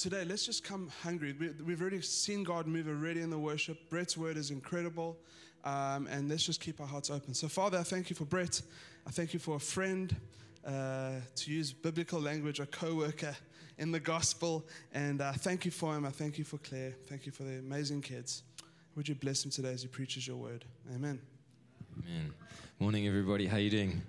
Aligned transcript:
today, 0.00 0.24
let's 0.24 0.46
just 0.46 0.64
come 0.64 0.90
hungry. 1.02 1.34
We, 1.38 1.50
we've 1.62 1.80
already 1.80 2.00
seen 2.00 2.42
God 2.42 2.66
move 2.66 2.88
already 2.88 3.20
in 3.20 3.28
the 3.28 3.38
worship. 3.38 3.90
Brett's 3.90 4.16
word 4.16 4.38
is 4.38 4.50
incredible. 4.50 5.18
Um, 5.62 6.06
and 6.06 6.26
let's 6.26 6.42
just 6.42 6.58
keep 6.58 6.80
our 6.80 6.86
hearts 6.86 7.10
open. 7.10 7.34
So, 7.34 7.48
Father, 7.48 7.76
I 7.76 7.82
thank 7.82 8.08
you 8.08 8.16
for 8.16 8.24
Brett. 8.24 8.62
I 9.06 9.10
thank 9.10 9.34
you 9.34 9.38
for 9.38 9.56
a 9.56 9.60
friend, 9.60 10.16
uh, 10.66 11.16
to 11.36 11.50
use 11.50 11.74
biblical 11.74 12.18
language, 12.18 12.60
a 12.60 12.66
co 12.66 12.94
worker 12.94 13.36
in 13.76 13.92
the 13.92 14.00
gospel. 14.00 14.66
And 14.94 15.20
uh, 15.20 15.32
thank 15.32 15.66
you 15.66 15.70
for 15.70 15.94
him. 15.94 16.06
I 16.06 16.10
thank 16.10 16.38
you 16.38 16.44
for 16.44 16.56
Claire. 16.58 16.94
Thank 17.06 17.26
you 17.26 17.32
for 17.32 17.42
the 17.42 17.58
amazing 17.58 18.00
kids. 18.00 18.42
Would 18.96 19.06
you 19.06 19.14
bless 19.14 19.44
him 19.44 19.50
today 19.50 19.74
as 19.74 19.82
he 19.82 19.88
preaches 19.88 20.26
your 20.26 20.36
word? 20.36 20.64
Amen. 20.94 21.20
Amen. 21.98 22.32
Morning, 22.78 23.06
everybody. 23.06 23.46
How 23.46 23.58
you 23.58 23.70
doing? 23.70 24.00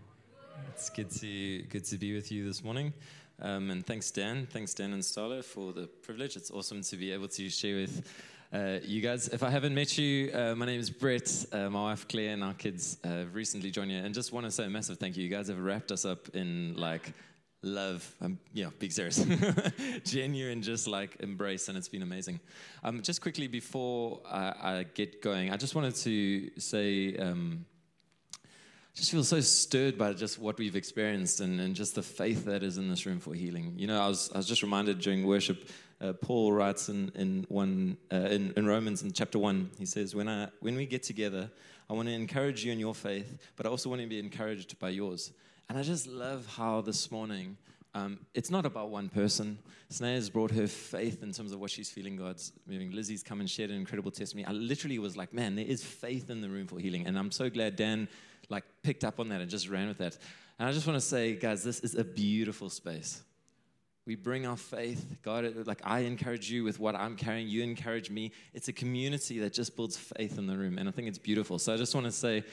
It's 0.70 0.90
good 0.90 1.12
to 1.12 1.62
good 1.64 1.84
to 1.84 1.98
be 1.98 2.16
with 2.16 2.32
you 2.32 2.48
this 2.48 2.64
morning. 2.64 2.94
Um, 3.42 3.72
and 3.72 3.86
thanks, 3.86 4.12
Dan. 4.12 4.46
Thanks, 4.46 4.74
Dan 4.76 4.94
and 4.94 5.02
Starla, 5.02 5.44
for 5.44 5.74
the 5.74 5.88
privilege. 5.88 6.36
It's 6.36 6.52
awesome 6.52 6.84
to 6.84 6.96
be 6.96 7.12
able 7.12 7.28
to 7.30 7.50
share 7.50 7.76
with 7.76 8.08
uh, 8.54 8.78
you 8.84 9.02
guys. 9.02 9.30
If 9.30 9.42
I 9.42 9.50
haven't 9.50 9.74
met 9.74 9.98
you, 9.98 10.32
uh, 10.32 10.54
my 10.54 10.68
name 10.68 10.80
is 10.80 10.92
Brett. 10.92 11.46
Uh, 11.52 11.70
my 11.70 11.82
wife 11.84 12.08
Claire 12.08 12.34
and 12.34 12.44
our 12.44 12.54
kids 12.54 12.98
have 13.04 13.34
recently 13.34 13.72
joined 13.72 13.92
you, 13.92 13.98
and 13.98 14.14
just 14.14 14.32
want 14.32 14.46
to 14.46 14.52
say 14.52 14.66
a 14.66 14.70
massive 14.70 15.00
thank 15.00 15.18
you. 15.18 15.24
You 15.24 15.30
guys 15.30 15.48
have 15.48 15.60
wrapped 15.60 15.92
us 15.92 16.06
up 16.06 16.30
in 16.36 16.76
like 16.78 17.14
love. 17.64 18.16
Um, 18.22 18.38
yeah, 18.54 18.68
big 18.78 18.92
serious, 18.92 19.26
genuine, 20.06 20.62
just 20.62 20.88
like 20.88 21.18
embrace, 21.22 21.68
and 21.68 21.76
it's 21.78 21.90
been 21.90 22.04
amazing. 22.04 22.40
Um, 22.84 23.02
just 23.02 23.22
quickly 23.22 23.48
before 23.48 24.20
I, 24.30 24.54
I, 24.62 24.86
get 24.94 25.24
going, 25.24 25.52
I 25.52 25.58
just 25.58 25.74
wanted 25.74 25.96
to 25.96 26.60
say. 26.60 27.18
Um, 27.18 27.66
just 28.94 29.12
feel 29.12 29.24
so 29.24 29.40
stirred 29.40 29.98
by 29.98 30.14
just 30.14 30.38
what 30.38 30.58
we've 30.58 30.76
experienced 30.76 31.40
and, 31.40 31.62
and 31.62 31.76
just 31.76 31.96
the 31.96 32.04
faith 32.04 32.46
that 32.46 32.62
is 32.62 32.78
in 32.78 32.90
this 32.90 33.06
room 33.06 33.20
for 33.20 33.34
healing. 33.34 33.74
You 33.78 33.88
know, 33.88 34.02
I 34.02 34.08
was, 34.08 34.30
I 34.34 34.38
was 34.38 34.48
just 34.48 34.64
reminded 34.64 35.00
during 35.00 35.26
worship, 35.26 35.70
uh, 36.02 36.14
Paul 36.14 36.52
writes 36.52 36.90
in, 36.90 37.12
in, 37.16 37.46
one, 37.48 37.98
uh, 38.12 38.18
in, 38.18 38.54
in 38.58 38.66
Romans 38.66 39.02
in 39.02 39.14
chapter 39.14 39.40
1, 39.40 39.72
he 39.78 39.86
says, 39.86 40.14
when, 40.14 40.28
I, 40.28 40.50
when 40.60 40.76
we 40.76 40.86
get 40.86 41.04
together, 41.04 41.50
I 41.90 41.94
want 41.94 42.10
to 42.10 42.14
encourage 42.14 42.66
you 42.66 42.72
in 42.72 42.80
your 42.80 42.96
faith, 42.96 43.38
but 43.56 43.66
I 43.66 43.70
also 43.70 43.90
want 43.90 44.02
to 44.02 44.08
be 44.08 44.20
encouraged 44.20 44.78
by 44.80 44.90
yours. 44.90 45.32
And 45.70 45.78
I 45.78 45.84
just 45.84 46.08
love 46.08 46.46
how 46.58 46.82
this 46.82 47.12
morning, 47.12 47.56
um, 47.94 48.20
it's 48.34 48.50
not 48.50 48.66
about 48.66 48.90
one 48.90 49.08
person. 49.08 49.58
Snea 49.90 50.16
has 50.16 50.30
brought 50.30 50.52
her 50.52 50.68
faith 50.68 51.24
in 51.24 51.32
terms 51.32 51.54
of 51.54 51.62
what 51.62 51.72
she's 51.72 51.90
feeling 51.90 52.18
God's 52.18 52.52
moving. 52.68 52.92
Lizzie's 52.92 53.24
come 53.24 53.40
and 53.40 53.50
shared 53.50 53.70
an 53.70 53.78
incredible 53.78 54.12
testimony. 54.12 54.46
I 54.46 54.52
literally 54.52 55.00
was 55.00 55.16
like, 55.16 55.34
man, 55.34 55.56
there 55.56 55.66
is 55.66 55.84
faith 55.84 56.30
in 56.30 56.42
the 56.42 56.50
room 56.50 56.68
for 56.68 56.80
healing. 56.80 57.08
And 57.08 57.18
I'm 57.18 57.32
so 57.32 57.50
glad 57.50 57.78
Dan 57.78 58.10
like 58.52 58.66
picked 58.84 59.04
up 59.04 59.20
on 59.20 59.30
that 59.30 59.42
and 59.42 59.50
just 59.50 59.70
ran 59.70 59.88
with 59.88 59.98
that. 59.98 60.18
And 60.60 60.70
I 60.70 60.72
just 60.72 60.86
want 60.86 61.00
to 61.00 61.06
say, 61.06 61.36
guys, 61.36 61.64
this 61.64 61.80
is 61.80 61.96
a 61.96 62.04
beautiful 62.04 62.70
space. 62.70 63.24
We 64.06 64.16
bring 64.16 64.46
our 64.46 64.58
faith. 64.58 65.18
God, 65.24 65.66
like 65.66 65.82
I 65.84 66.00
encourage 66.00 66.52
you 66.52 66.64
with 66.64 66.80
what 66.80 66.96
I'm 66.96 67.16
carrying, 67.16 67.48
you 67.48 67.64
encourage 67.64 68.10
me. 68.10 68.32
It's 68.54 68.68
a 68.68 68.74
community 68.74 69.40
that 69.40 69.54
just 69.54 69.76
builds 69.76 69.98
faith 69.98 70.38
in 70.38 70.48
the 70.48 70.58
room. 70.58 70.78
And 70.78 70.88
I 70.90 70.92
think 70.92 71.08
it's 71.08 71.18
beautiful. 71.18 71.60
So 71.60 71.74
I 71.74 71.78
just 71.78 71.96
want 71.96 72.06
to 72.06 72.12
say, 72.12 72.44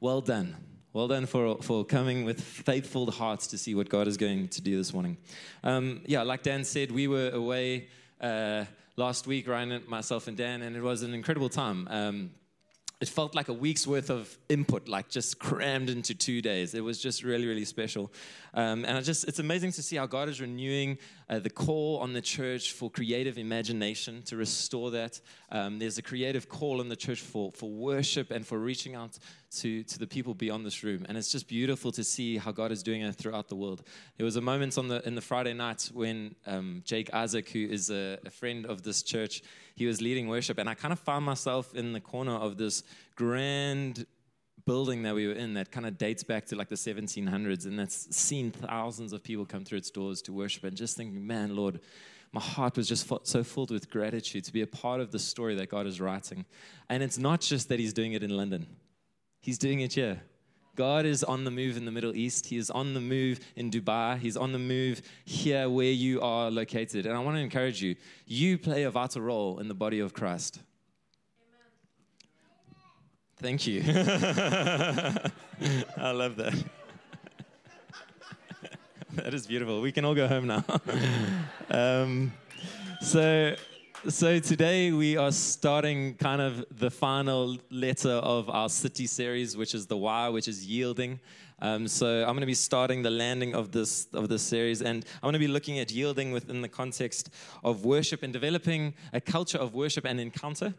well 0.00 0.20
done. 0.20 0.56
Well 0.92 1.08
done 1.08 1.26
for, 1.26 1.56
for 1.62 1.84
coming 1.84 2.24
with 2.24 2.40
faithful 2.40 3.10
hearts 3.10 3.46
to 3.48 3.58
see 3.58 3.74
what 3.74 3.88
God 3.88 4.06
is 4.06 4.16
going 4.16 4.48
to 4.48 4.60
do 4.60 4.76
this 4.76 4.92
morning. 4.92 5.16
Um, 5.64 6.02
yeah, 6.06 6.22
like 6.22 6.42
Dan 6.42 6.64
said, 6.64 6.90
we 6.90 7.08
were 7.08 7.30
away 7.30 7.88
uh, 8.20 8.64
last 8.96 9.26
week, 9.26 9.48
Ryan, 9.48 9.82
myself, 9.88 10.28
and 10.28 10.36
Dan, 10.36 10.62
and 10.62 10.76
it 10.76 10.82
was 10.82 11.02
an 11.02 11.14
incredible 11.14 11.48
time. 11.48 11.88
Um, 11.90 12.30
it 13.02 13.08
felt 13.08 13.34
like 13.34 13.48
a 13.48 13.52
week's 13.52 13.84
worth 13.84 14.10
of 14.10 14.38
input, 14.48 14.86
like 14.86 15.08
just 15.08 15.38
crammed 15.40 15.90
into 15.90 16.14
two 16.14 16.40
days. 16.40 16.72
It 16.72 16.84
was 16.84 17.02
just 17.02 17.24
really, 17.24 17.48
really 17.48 17.64
special. 17.64 18.12
Um, 18.54 18.84
and 18.84 18.96
I 18.96 19.00
just, 19.00 19.26
it's 19.26 19.40
amazing 19.40 19.72
to 19.72 19.82
see 19.82 19.96
how 19.96 20.06
God 20.06 20.28
is 20.28 20.40
renewing 20.40 20.98
uh, 21.32 21.38
the 21.38 21.48
call 21.48 21.98
on 21.98 22.12
the 22.12 22.20
church 22.20 22.72
for 22.72 22.90
creative 22.90 23.38
imagination 23.38 24.22
to 24.22 24.36
restore 24.36 24.90
that. 24.90 25.18
Um, 25.50 25.78
there's 25.78 25.96
a 25.96 26.02
creative 26.02 26.46
call 26.46 26.82
in 26.82 26.90
the 26.90 26.96
church 26.96 27.20
for, 27.20 27.50
for 27.52 27.70
worship 27.70 28.30
and 28.30 28.46
for 28.46 28.58
reaching 28.58 28.94
out 28.94 29.18
to, 29.56 29.82
to 29.84 29.98
the 29.98 30.06
people 30.06 30.34
beyond 30.34 30.66
this 30.66 30.84
room. 30.84 31.06
And 31.08 31.16
it's 31.16 31.32
just 31.32 31.48
beautiful 31.48 31.90
to 31.92 32.04
see 32.04 32.36
how 32.36 32.52
God 32.52 32.70
is 32.70 32.82
doing 32.82 33.00
it 33.00 33.14
throughout 33.14 33.48
the 33.48 33.56
world. 33.56 33.82
There 34.18 34.26
was 34.26 34.36
a 34.36 34.42
moment 34.42 34.76
on 34.76 34.88
the, 34.88 35.06
in 35.06 35.14
the 35.14 35.22
Friday 35.22 35.54
night 35.54 35.90
when 35.94 36.34
um, 36.46 36.82
Jake 36.84 37.14
Isaac, 37.14 37.48
who 37.48 37.66
is 37.66 37.88
a, 37.88 38.18
a 38.26 38.30
friend 38.30 38.66
of 38.66 38.82
this 38.82 39.02
church, 39.02 39.42
he 39.74 39.86
was 39.86 40.02
leading 40.02 40.28
worship. 40.28 40.58
And 40.58 40.68
I 40.68 40.74
kind 40.74 40.92
of 40.92 40.98
found 40.98 41.24
myself 41.24 41.74
in 41.74 41.94
the 41.94 42.00
corner 42.00 42.34
of 42.34 42.58
this 42.58 42.82
grand 43.16 44.04
building 44.64 45.02
that 45.02 45.14
we 45.14 45.26
were 45.26 45.34
in 45.34 45.54
that 45.54 45.70
kind 45.70 45.86
of 45.86 45.98
dates 45.98 46.22
back 46.22 46.46
to 46.46 46.56
like 46.56 46.68
the 46.68 46.76
1700s 46.76 47.66
and 47.66 47.78
that's 47.78 48.14
seen 48.16 48.50
thousands 48.50 49.12
of 49.12 49.22
people 49.22 49.44
come 49.44 49.64
through 49.64 49.78
its 49.78 49.90
doors 49.90 50.22
to 50.22 50.32
worship 50.32 50.64
and 50.64 50.76
just 50.76 50.96
thinking 50.96 51.26
man 51.26 51.56
lord 51.56 51.80
my 52.32 52.40
heart 52.40 52.76
was 52.76 52.88
just 52.88 53.10
so 53.24 53.42
filled 53.42 53.70
with 53.70 53.90
gratitude 53.90 54.44
to 54.44 54.52
be 54.52 54.62
a 54.62 54.66
part 54.66 55.00
of 55.00 55.10
the 55.10 55.18
story 55.18 55.54
that 55.54 55.68
god 55.68 55.86
is 55.86 56.00
writing 56.00 56.44
and 56.88 57.02
it's 57.02 57.18
not 57.18 57.40
just 57.40 57.68
that 57.68 57.80
he's 57.80 57.92
doing 57.92 58.12
it 58.12 58.22
in 58.22 58.30
london 58.30 58.66
He's 59.42 59.58
doing 59.58 59.80
it 59.80 59.94
here. 59.94 60.22
God 60.76 61.04
is 61.04 61.24
on 61.24 61.42
the 61.42 61.50
move 61.50 61.76
in 61.76 61.84
the 61.84 61.90
Middle 61.90 62.14
East. 62.14 62.46
He 62.46 62.56
is 62.56 62.70
on 62.70 62.94
the 62.94 63.00
move 63.00 63.40
in 63.56 63.72
Dubai. 63.72 64.18
He's 64.18 64.36
on 64.36 64.52
the 64.52 64.58
move 64.58 65.02
here 65.24 65.68
where 65.68 65.90
you 65.90 66.20
are 66.22 66.48
located. 66.48 67.06
And 67.06 67.16
I 67.16 67.18
want 67.18 67.36
to 67.36 67.42
encourage 67.42 67.82
you 67.82 67.96
you 68.24 68.56
play 68.56 68.84
a 68.84 68.90
vital 68.90 69.20
role 69.20 69.58
in 69.58 69.66
the 69.66 69.74
body 69.74 69.98
of 69.98 70.14
Christ. 70.14 70.60
Thank 73.42 73.66
you. 73.66 73.82
I 75.96 76.12
love 76.12 76.36
that. 76.36 76.54
that 79.14 79.34
is 79.34 79.48
beautiful. 79.48 79.80
We 79.80 79.90
can 79.90 80.04
all 80.04 80.14
go 80.14 80.28
home 80.28 80.46
now. 80.46 80.64
um, 81.70 82.32
so, 83.00 83.56
so 84.08 84.38
today 84.38 84.92
we 84.92 85.16
are 85.16 85.32
starting 85.32 86.14
kind 86.14 86.40
of 86.40 86.64
the 86.70 86.88
final 86.88 87.58
letter 87.68 88.12
of 88.12 88.48
our 88.48 88.68
city 88.68 89.08
series, 89.08 89.56
which 89.56 89.74
is 89.74 89.88
the 89.88 89.96
Y, 89.96 90.28
which 90.28 90.46
is 90.46 90.64
yielding. 90.64 91.18
Um, 91.60 91.88
so 91.88 92.20
I'm 92.20 92.34
going 92.34 92.42
to 92.42 92.46
be 92.46 92.54
starting 92.54 93.02
the 93.02 93.10
landing 93.10 93.56
of 93.56 93.72
this 93.72 94.06
of 94.12 94.28
this 94.28 94.42
series, 94.42 94.82
and 94.82 95.04
I'm 95.16 95.22
going 95.26 95.32
to 95.32 95.40
be 95.40 95.48
looking 95.48 95.80
at 95.80 95.90
yielding 95.90 96.30
within 96.30 96.62
the 96.62 96.68
context 96.68 97.30
of 97.64 97.84
worship 97.84 98.22
and 98.22 98.32
developing 98.32 98.94
a 99.12 99.20
culture 99.20 99.58
of 99.58 99.74
worship 99.74 100.04
and 100.04 100.20
encounter. 100.20 100.74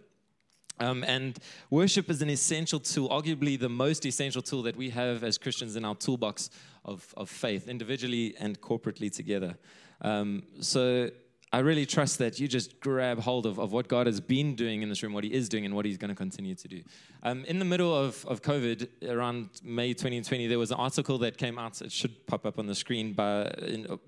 Um, 0.80 1.04
and 1.04 1.38
worship 1.70 2.10
is 2.10 2.22
an 2.22 2.30
essential 2.30 2.80
tool, 2.80 3.10
arguably 3.10 3.60
the 3.60 3.70
most 3.70 4.06
essential 4.06 4.42
tool 4.42 4.64
that 4.64 4.76
we 4.76 4.90
have 4.90 5.24
as 5.24 5.38
Christians 5.38 5.76
in 5.76 5.86
our 5.86 5.96
toolbox 5.96 6.50
of, 6.84 7.14
of 7.16 7.30
faith, 7.30 7.68
individually 7.68 8.36
and 8.40 8.60
corporately 8.60 9.12
together. 9.12 9.56
Um, 10.02 10.44
so 10.60 11.10
I 11.54 11.60
really 11.60 11.86
trust 11.86 12.18
that 12.18 12.40
you 12.40 12.48
just 12.48 12.80
grab 12.80 13.20
hold 13.20 13.46
of, 13.46 13.60
of 13.60 13.72
what 13.72 13.88
God 13.88 14.08
has 14.08 14.20
been 14.20 14.56
doing 14.56 14.82
in 14.82 14.90
this 14.90 15.04
room, 15.04 15.14
what 15.14 15.24
He 15.24 15.32
is 15.32 15.48
doing, 15.48 15.66
and 15.66 15.76
what 15.76 15.86
He's 15.86 15.98
going 15.98 16.10
to 16.10 16.16
continue 16.16 16.56
to 16.56 16.68
do. 16.68 16.82
Um, 17.22 17.46
in 17.46 17.60
the 17.60 17.66
middle 17.66 17.96
of, 17.96 18.26
of 18.26 18.42
COVID, 18.42 19.08
around 19.08 19.50
May 19.64 19.94
2020, 19.94 20.48
there 20.48 20.58
was 20.58 20.72
an 20.72 20.80
article 20.80 21.20
that 21.20 21.38
came 21.38 21.60
out, 21.60 21.80
it 21.82 21.92
should 21.92 22.26
pop 22.26 22.48
up 22.48 22.58
on 22.58 22.66
the 22.66 22.74
screen 22.74 23.14
by, 23.14 23.44
in, 23.60 24.00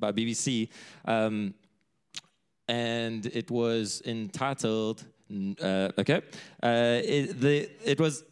by 0.00 0.12
BBC, 0.12 0.70
um, 1.04 1.52
and 2.68 3.26
it 3.26 3.50
was 3.50 4.00
entitled, 4.06 5.04
uh, 5.30 5.88
okay, 5.98 6.22
uh, 6.62 7.00
it, 7.02 7.40
the, 7.40 7.68
it 7.84 8.00
was, 8.00 8.24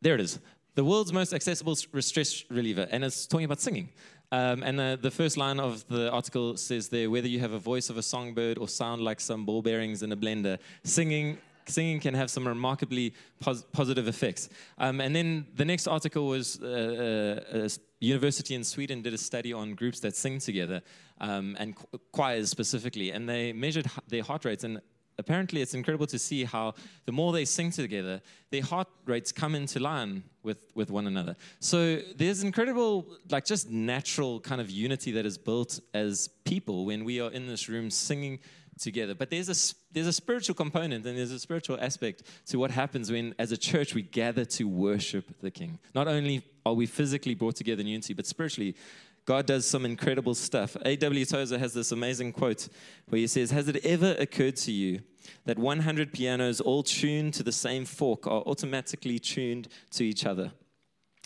there 0.00 0.14
it 0.14 0.20
is, 0.20 0.38
the 0.74 0.84
world's 0.84 1.12
most 1.12 1.32
accessible 1.32 1.76
stress 1.76 2.44
reliever, 2.50 2.86
and 2.90 3.04
it's 3.04 3.26
talking 3.26 3.44
about 3.44 3.60
singing. 3.60 3.88
Um, 4.32 4.62
and 4.62 4.78
the, 4.78 4.98
the, 5.00 5.10
first 5.10 5.36
line 5.36 5.58
of 5.58 5.84
the 5.88 6.08
article 6.10 6.56
says 6.56 6.88
there 6.88 7.10
whether 7.10 7.26
you 7.26 7.40
have 7.40 7.52
a 7.52 7.58
voice 7.58 7.90
of 7.90 7.96
a 7.96 8.02
songbird 8.02 8.58
or 8.58 8.68
sound 8.68 9.02
like 9.02 9.20
some 9.20 9.44
ball 9.44 9.60
bearings 9.60 10.04
in 10.04 10.12
a 10.12 10.16
blender, 10.16 10.58
singing. 10.84 11.38
Singing 11.66 12.00
can 12.00 12.14
have 12.14 12.30
some 12.30 12.46
remarkably 12.46 13.12
pos- 13.40 13.64
positive 13.72 14.08
effects. 14.08 14.48
Um, 14.78 15.00
and 15.00 15.14
then 15.14 15.46
the 15.54 15.64
next 15.64 15.86
article 15.86 16.26
was 16.26 16.60
uh, 16.62 17.42
uh, 17.52 17.58
a 17.66 17.70
university 18.00 18.54
in 18.54 18.64
Sweden 18.64 19.02
did 19.02 19.14
a 19.14 19.18
study 19.18 19.52
on 19.52 19.74
groups 19.74 20.00
that 20.00 20.16
sing 20.16 20.38
together 20.38 20.80
um, 21.20 21.56
and 21.58 21.76
choirs 22.12 22.50
specifically, 22.50 23.10
and 23.10 23.28
they 23.28 23.52
measured 23.52 23.86
their 24.08 24.22
heart 24.22 24.44
rates. 24.44 24.64
And 24.64 24.80
apparently 25.20 25.62
it's 25.62 25.74
incredible 25.74 26.06
to 26.08 26.18
see 26.18 26.44
how 26.44 26.74
the 27.06 27.12
more 27.12 27.32
they 27.32 27.44
sing 27.44 27.70
together, 27.70 28.20
their 28.50 28.62
heart 28.62 28.88
rates 29.04 29.30
come 29.30 29.54
into 29.54 29.78
line 29.78 30.24
with, 30.42 30.72
with 30.74 30.90
one 30.90 31.06
another. 31.06 31.36
So 31.60 32.00
there's 32.16 32.42
incredible, 32.42 33.06
like 33.30 33.44
just 33.44 33.70
natural 33.70 34.40
kind 34.40 34.60
of 34.60 34.68
unity 34.70 35.12
that 35.12 35.26
is 35.26 35.38
built 35.38 35.78
as 35.94 36.28
people 36.44 36.86
when 36.86 37.04
we 37.04 37.20
are 37.20 37.30
in 37.30 37.46
this 37.46 37.68
room 37.68 37.90
singing 37.90 38.40
together. 38.78 39.14
But 39.14 39.30
there's 39.30 39.48
a, 39.48 39.74
there's 39.92 40.06
a 40.06 40.12
spiritual 40.12 40.54
component 40.54 41.06
and 41.06 41.16
there's 41.16 41.30
a 41.30 41.38
spiritual 41.38 41.78
aspect 41.80 42.22
to 42.46 42.58
what 42.58 42.70
happens 42.70 43.10
when, 43.10 43.34
as 43.38 43.52
a 43.52 43.56
church, 43.56 43.94
we 43.94 44.02
gather 44.02 44.44
to 44.46 44.64
worship 44.64 45.26
the 45.40 45.50
King. 45.50 45.78
Not 45.94 46.08
only 46.08 46.42
are 46.64 46.74
we 46.74 46.86
physically 46.86 47.34
brought 47.34 47.56
together 47.56 47.82
in 47.82 47.86
unity, 47.86 48.14
but 48.14 48.26
spiritually, 48.26 48.74
God 49.26 49.46
does 49.46 49.66
some 49.66 49.84
incredible 49.84 50.34
stuff. 50.34 50.76
A.W. 50.84 51.24
Tozer 51.24 51.58
has 51.58 51.74
this 51.74 51.92
amazing 51.92 52.32
quote 52.32 52.68
where 53.08 53.20
he 53.20 53.26
says, 53.26 53.50
Has 53.50 53.68
it 53.68 53.84
ever 53.84 54.16
occurred 54.18 54.56
to 54.56 54.72
you 54.72 55.02
that 55.44 55.58
100 55.58 56.12
pianos 56.12 56.60
all 56.60 56.82
tuned 56.82 57.34
to 57.34 57.42
the 57.42 57.52
same 57.52 57.84
fork 57.84 58.26
are 58.26 58.42
automatically 58.42 59.18
tuned 59.18 59.68
to 59.92 60.04
each 60.04 60.26
other? 60.26 60.52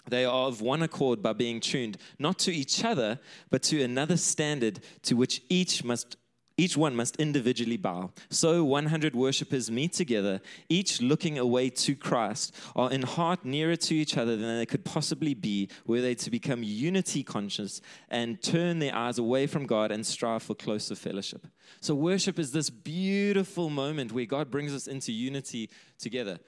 They 0.07 0.25
are 0.25 0.49
of 0.49 0.61
one 0.61 0.83
accord 0.83 1.23
by 1.23 1.33
being 1.33 1.61
tuned 1.61 1.97
not 2.19 2.39
to 2.41 2.53
each 2.53 2.85
other, 2.85 3.19
but 3.51 3.63
to 3.65 3.83
another 3.83 4.17
standard 4.17 4.81
to 5.03 5.15
which 5.15 5.43
each 5.49 5.83
must 5.83 6.17
each 6.57 6.77
one 6.77 6.95
must 6.95 7.17
individually 7.17 7.77
bow. 7.77 8.11
So 8.31 8.63
100 8.65 9.17
worshippers 9.17 9.71
meet 9.71 9.93
together, 9.93 10.41
each 10.69 11.01
looking 11.01 11.39
away 11.39 11.71
to 11.71 11.97
Christ, 11.97 12.55
are 12.77 12.93
in 12.93 13.03
heart 13.03 13.45
nearer 13.45 13.77
to 13.77 13.95
each 13.95 14.17
other 14.17 14.37
than 14.37 14.59
they 14.59 14.67
could 14.67 14.85
possibly 14.85 15.35
be, 15.35 15.69
were 15.87 16.01
they 16.01 16.15
to 16.15 16.31
become 16.31 16.63
unity 16.63 17.25
conscious 17.25 17.81
and 18.09 18.41
turn 18.41 18.79
their 18.79 18.95
eyes 18.95 19.19
away 19.19 19.47
from 19.47 19.67
God 19.67 19.91
and 19.91 20.07
strive 20.07 20.45
for 20.45 20.55
closer 20.55 20.95
fellowship. 20.95 21.47
So, 21.81 21.95
worship 21.95 22.39
is 22.39 22.53
this 22.53 22.71
beautiful 22.71 23.69
moment 23.69 24.13
where 24.13 24.27
God 24.27 24.51
brings 24.51 24.73
us 24.73 24.87
into 24.87 25.13
unity 25.13 25.71
together. 25.99 26.39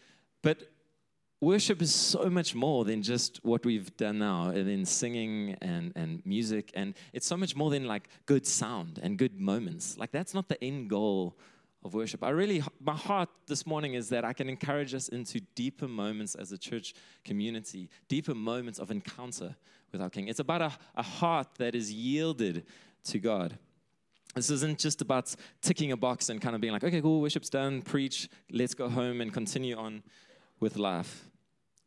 But 0.42 0.70
worship 1.40 1.82
is 1.82 1.94
so 1.94 2.30
much 2.30 2.54
more 2.54 2.84
than 2.84 3.02
just 3.02 3.40
what 3.44 3.64
we've 3.64 3.94
done 3.96 4.18
now 4.18 4.48
and 4.48 4.68
then 4.68 4.84
singing 4.84 5.56
and, 5.60 5.92
and 5.94 6.24
music 6.24 6.70
and 6.74 6.94
it's 7.12 7.26
so 7.26 7.36
much 7.36 7.54
more 7.54 7.70
than 7.70 7.86
like 7.86 8.08
good 8.24 8.46
sound 8.46 8.98
and 9.02 9.18
good 9.18 9.38
moments. 9.38 9.98
Like 9.98 10.12
that's 10.12 10.34
not 10.34 10.48
the 10.48 10.62
end 10.64 10.88
goal 10.88 11.36
of 11.84 11.94
worship. 11.94 12.24
I 12.24 12.30
really 12.30 12.62
my 12.80 12.94
heart 12.94 13.28
this 13.46 13.66
morning 13.66 13.94
is 13.94 14.08
that 14.08 14.24
i 14.24 14.32
can 14.32 14.48
encourage 14.48 14.94
us 14.94 15.08
into 15.08 15.40
deeper 15.54 15.86
moments 15.86 16.34
as 16.34 16.52
a 16.52 16.58
church 16.58 16.94
community 17.24 17.88
deeper 18.08 18.34
moments 18.34 18.78
of 18.78 18.90
encounter 18.90 19.54
with 19.92 20.00
our 20.00 20.10
king. 20.10 20.28
It's 20.28 20.40
about 20.40 20.62
a, 20.62 20.72
a 20.96 21.02
heart 21.02 21.48
that 21.58 21.74
is 21.74 21.92
yielded 21.92 22.64
to 23.04 23.18
god. 23.18 23.58
This 24.34 24.50
isn't 24.50 24.78
just 24.78 25.00
about 25.00 25.34
ticking 25.62 25.92
a 25.92 25.96
box 25.96 26.28
and 26.28 26.42
kind 26.42 26.54
of 26.54 26.60
being 26.60 26.74
like, 26.74 26.84
okay, 26.84 27.00
cool, 27.00 27.22
worship's 27.22 27.48
done, 27.48 27.80
preach, 27.80 28.28
let's 28.50 28.74
go 28.74 28.86
home 28.88 29.22
and 29.22 29.32
continue 29.32 29.76
on 29.76 30.02
with 30.60 30.76
life. 30.76 31.28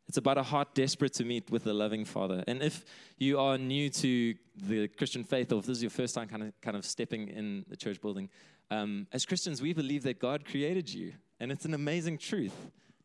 It's 0.08 0.16
about 0.16 0.38
a 0.38 0.42
heart 0.42 0.74
desperate 0.74 1.12
to 1.14 1.24
meet 1.24 1.50
with 1.50 1.66
a 1.66 1.72
loving 1.72 2.04
Father. 2.04 2.42
And 2.48 2.62
if 2.62 2.84
you 3.16 3.38
are 3.38 3.56
new 3.56 3.90
to 3.90 4.34
the 4.56 4.88
Christian 4.88 5.22
faith, 5.22 5.52
or 5.52 5.60
if 5.60 5.66
this 5.66 5.76
is 5.76 5.82
your 5.84 5.90
first 5.90 6.16
time 6.16 6.26
kind 6.26 6.42
of, 6.42 6.60
kind 6.60 6.76
of 6.76 6.84
stepping 6.84 7.28
in 7.28 7.64
the 7.68 7.76
church 7.76 8.00
building, 8.00 8.28
um, 8.72 9.06
as 9.12 9.24
Christians, 9.24 9.62
we 9.62 9.72
believe 9.72 10.02
that 10.02 10.18
God 10.18 10.44
created 10.44 10.92
you. 10.92 11.12
And 11.38 11.52
it's 11.52 11.64
an 11.64 11.74
amazing 11.74 12.18
truth. 12.18 12.54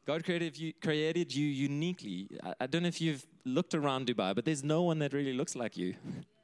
God 0.05 0.23
created 0.23 0.57
you, 0.57 0.73
created 0.73 1.33
you 1.33 1.45
uniquely. 1.45 2.27
I, 2.43 2.53
I 2.61 2.67
don't 2.67 2.83
know 2.83 2.87
if 2.87 3.01
you've 3.01 3.25
looked 3.43 3.73
around 3.73 4.07
Dubai, 4.07 4.33
but 4.35 4.45
there's 4.45 4.63
no 4.63 4.83
one 4.83 4.99
that 4.99 5.13
really 5.13 5.33
looks 5.33 5.55
like 5.55 5.77
you. 5.77 5.95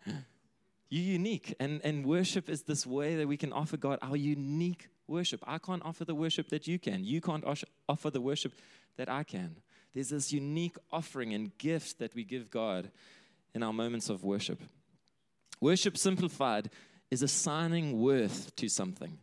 You're 0.89 1.13
unique. 1.13 1.55
And, 1.59 1.79
and 1.83 2.05
worship 2.05 2.49
is 2.49 2.63
this 2.63 2.85
way 2.85 3.15
that 3.15 3.27
we 3.27 3.37
can 3.37 3.53
offer 3.53 3.77
God 3.77 3.97
our 4.01 4.15
unique 4.15 4.89
worship. 5.07 5.41
I 5.47 5.57
can't 5.57 5.81
offer 5.85 6.05
the 6.05 6.15
worship 6.15 6.49
that 6.49 6.67
you 6.67 6.79
can. 6.79 7.03
You 7.03 7.21
can't 7.21 7.43
offer 7.87 8.09
the 8.09 8.21
worship 8.21 8.53
that 9.01 9.09
I 9.09 9.23
can. 9.23 9.55
There's 9.95 10.09
this 10.09 10.31
unique 10.31 10.77
offering 10.91 11.33
and 11.33 11.57
gift 11.57 11.97
that 11.97 12.13
we 12.13 12.23
give 12.23 12.51
God 12.51 12.91
in 13.55 13.63
our 13.63 13.73
moments 13.73 14.11
of 14.11 14.23
worship. 14.23 14.61
Worship 15.59 15.97
simplified 15.97 16.69
is 17.09 17.23
assigning 17.23 17.99
worth 17.99 18.55
to 18.57 18.69
something. 18.69 19.17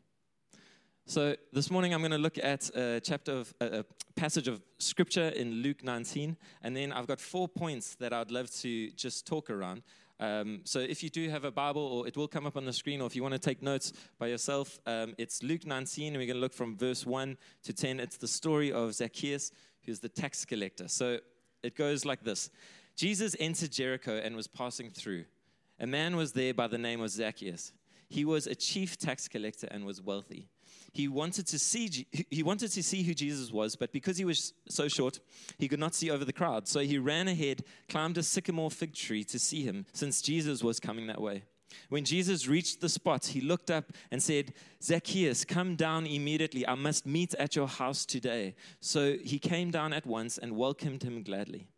So 1.07 1.37
this 1.53 1.71
morning 1.71 1.95
I'm 1.95 2.01
going 2.01 2.11
to 2.11 2.19
look 2.19 2.39
at 2.39 2.69
a 2.75 3.01
chapter 3.01 3.31
of 3.31 3.55
a 3.61 3.85
passage 4.17 4.49
of 4.49 4.61
scripture 4.79 5.29
in 5.29 5.63
Luke 5.63 5.85
19, 5.85 6.37
and 6.65 6.77
then 6.77 6.93
I've 6.93 7.07
got 7.07 7.21
four 7.21 7.47
points 7.47 7.95
that 8.01 8.13
I'd 8.13 8.33
love 8.33 8.51
to 8.63 8.91
just 8.91 9.29
talk 9.29 9.49
around. 9.49 9.83
Um, 10.21 10.63
so 10.65 10.81
if 10.81 11.03
you 11.03 11.11
do 11.11 11.29
have 11.31 11.45
a 11.45 11.51
Bible, 11.51 11.83
or 11.83 12.09
it 12.09 12.17
will 12.17 12.27
come 12.27 12.47
up 12.47 12.57
on 12.57 12.65
the 12.65 12.73
screen, 12.73 13.01
or 13.01 13.07
if 13.07 13.15
you 13.15 13.23
want 13.23 13.35
to 13.35 13.39
take 13.39 13.63
notes 13.63 13.93
by 14.19 14.27
yourself, 14.27 14.81
um, 14.85 15.15
it's 15.17 15.43
Luke 15.43 15.65
19, 15.65 16.09
and 16.09 16.17
we're 16.17 16.27
going 16.27 16.37
to 16.37 16.41
look 16.41 16.53
from 16.53 16.77
verse 16.77 17.07
1 17.07 17.37
to 17.63 17.73
10. 17.73 18.01
It's 18.01 18.17
the 18.17 18.27
story 18.27 18.73
of 18.73 18.95
Zacchaeus, 18.95 19.53
who's 19.89 20.01
the 20.01 20.09
tax 20.09 20.45
collector. 20.45 20.87
So 20.87 21.19
it 21.63 21.75
goes 21.75 22.05
like 22.05 22.23
this 22.23 22.51
Jesus 22.95 23.35
entered 23.41 23.73
Jericho 23.73 24.21
and 24.23 24.37
was 24.37 24.47
passing 24.47 24.91
through. 24.91 25.25
A 25.81 25.87
man 25.87 26.17
was 26.17 26.33
there 26.33 26.55
by 26.55 26.69
the 26.69 26.79
name 26.79 27.01
of 27.01 27.11
Zacchaeus. 27.11 27.73
He 28.09 28.25
was 28.25 28.47
a 28.47 28.55
chief 28.55 28.97
tax 28.97 29.29
collector 29.29 29.69
and 29.71 29.85
was 29.85 30.01
wealthy 30.01 30.49
he 30.93 31.09
wanted 31.09 31.47
to 31.47 31.59
see 31.59 32.07
he 32.31 32.43
wanted 32.43 32.71
to 32.73 32.83
see 32.83 33.03
who 33.03 33.15
Jesus 33.15 33.53
was, 33.53 33.77
but 33.77 33.93
because 33.93 34.17
he 34.17 34.25
was 34.25 34.55
so 34.69 34.89
short, 34.89 35.21
he 35.59 35.69
could 35.69 35.79
not 35.79 35.95
see 35.95 36.11
over 36.11 36.25
the 36.25 36.33
crowd. 36.33 36.67
So 36.67 36.81
he 36.81 36.99
ran 36.99 37.29
ahead, 37.29 37.65
climbed 37.89 38.19
a 38.19 38.23
sycamore 38.23 38.71
fig 38.71 38.95
tree 38.95 39.25
to 39.25 39.39
see 39.39 39.63
him, 39.63 39.87
since 39.93 40.23
Jesus 40.23 40.63
was 40.63 40.81
coming 40.81 41.07
that 41.07 41.21
way. 41.21 41.45
When 41.89 42.05
Jesus 42.05 42.49
reached 42.49 42.81
the 42.81 42.89
spot, 42.89 43.27
he 43.27 43.41
looked 43.41 43.71
up 43.71 43.93
and 44.11 44.23
said, 44.23 44.55
Zacchaeus, 44.83 45.45
come 45.45 45.77
down 45.77 46.07
immediately. 46.07 46.67
I 46.67 46.75
must 46.75 47.07
meet 47.07 47.35
at 47.35 47.57
your 47.57 47.69
house 47.69 48.05
today. 48.07 48.55
So 48.81 49.17
he 49.23 49.39
came 49.39 49.71
down 49.71 49.93
at 49.93 50.07
once 50.07 50.39
and 50.39 50.57
welcomed 50.57 51.03
him 51.03 51.23
gladly. 51.23 51.69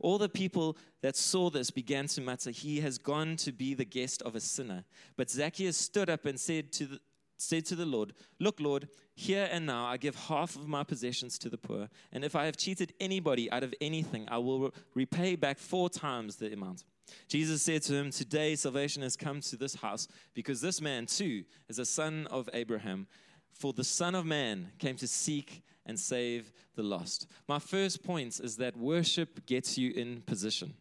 All 0.00 0.18
the 0.18 0.28
people 0.28 0.76
that 1.02 1.16
saw 1.16 1.50
this 1.50 1.70
began 1.70 2.06
to 2.08 2.20
mutter, 2.20 2.50
He 2.50 2.80
has 2.80 2.98
gone 2.98 3.36
to 3.36 3.52
be 3.52 3.74
the 3.74 3.84
guest 3.84 4.22
of 4.22 4.34
a 4.34 4.40
sinner. 4.40 4.84
But 5.16 5.30
Zacchaeus 5.30 5.76
stood 5.76 6.08
up 6.08 6.24
and 6.24 6.38
said 6.38 6.72
to 6.72 6.86
the, 6.86 7.00
said 7.36 7.64
to 7.66 7.76
the 7.76 7.86
Lord, 7.86 8.12
Look, 8.38 8.60
Lord, 8.60 8.88
here 9.14 9.48
and 9.50 9.66
now 9.66 9.86
I 9.86 9.96
give 9.96 10.14
half 10.14 10.56
of 10.56 10.68
my 10.68 10.84
possessions 10.84 11.38
to 11.38 11.48
the 11.48 11.58
poor, 11.58 11.88
and 12.12 12.24
if 12.24 12.36
I 12.36 12.44
have 12.44 12.56
cheated 12.56 12.92
anybody 13.00 13.50
out 13.50 13.62
of 13.62 13.74
anything, 13.80 14.28
I 14.28 14.38
will 14.38 14.74
repay 14.94 15.36
back 15.36 15.58
four 15.58 15.88
times 15.88 16.36
the 16.36 16.52
amount. 16.52 16.84
Jesus 17.28 17.62
said 17.62 17.82
to 17.82 17.94
him, 17.94 18.10
Today 18.10 18.54
salvation 18.54 19.02
has 19.02 19.16
come 19.16 19.40
to 19.42 19.56
this 19.56 19.76
house, 19.76 20.08
because 20.34 20.60
this 20.60 20.80
man 20.80 21.06
too 21.06 21.44
is 21.68 21.78
a 21.78 21.84
son 21.84 22.26
of 22.30 22.48
Abraham. 22.52 23.06
For 23.52 23.72
the 23.72 23.84
Son 23.84 24.14
of 24.14 24.24
Man 24.24 24.70
came 24.78 24.96
to 24.96 25.08
seek 25.08 25.62
and 25.84 25.98
save 25.98 26.52
the 26.76 26.82
lost. 26.82 27.26
My 27.48 27.58
first 27.58 28.04
point 28.04 28.38
is 28.38 28.56
that 28.58 28.76
worship 28.76 29.46
gets 29.46 29.76
you 29.76 29.90
in 29.92 30.22
position. 30.22 30.74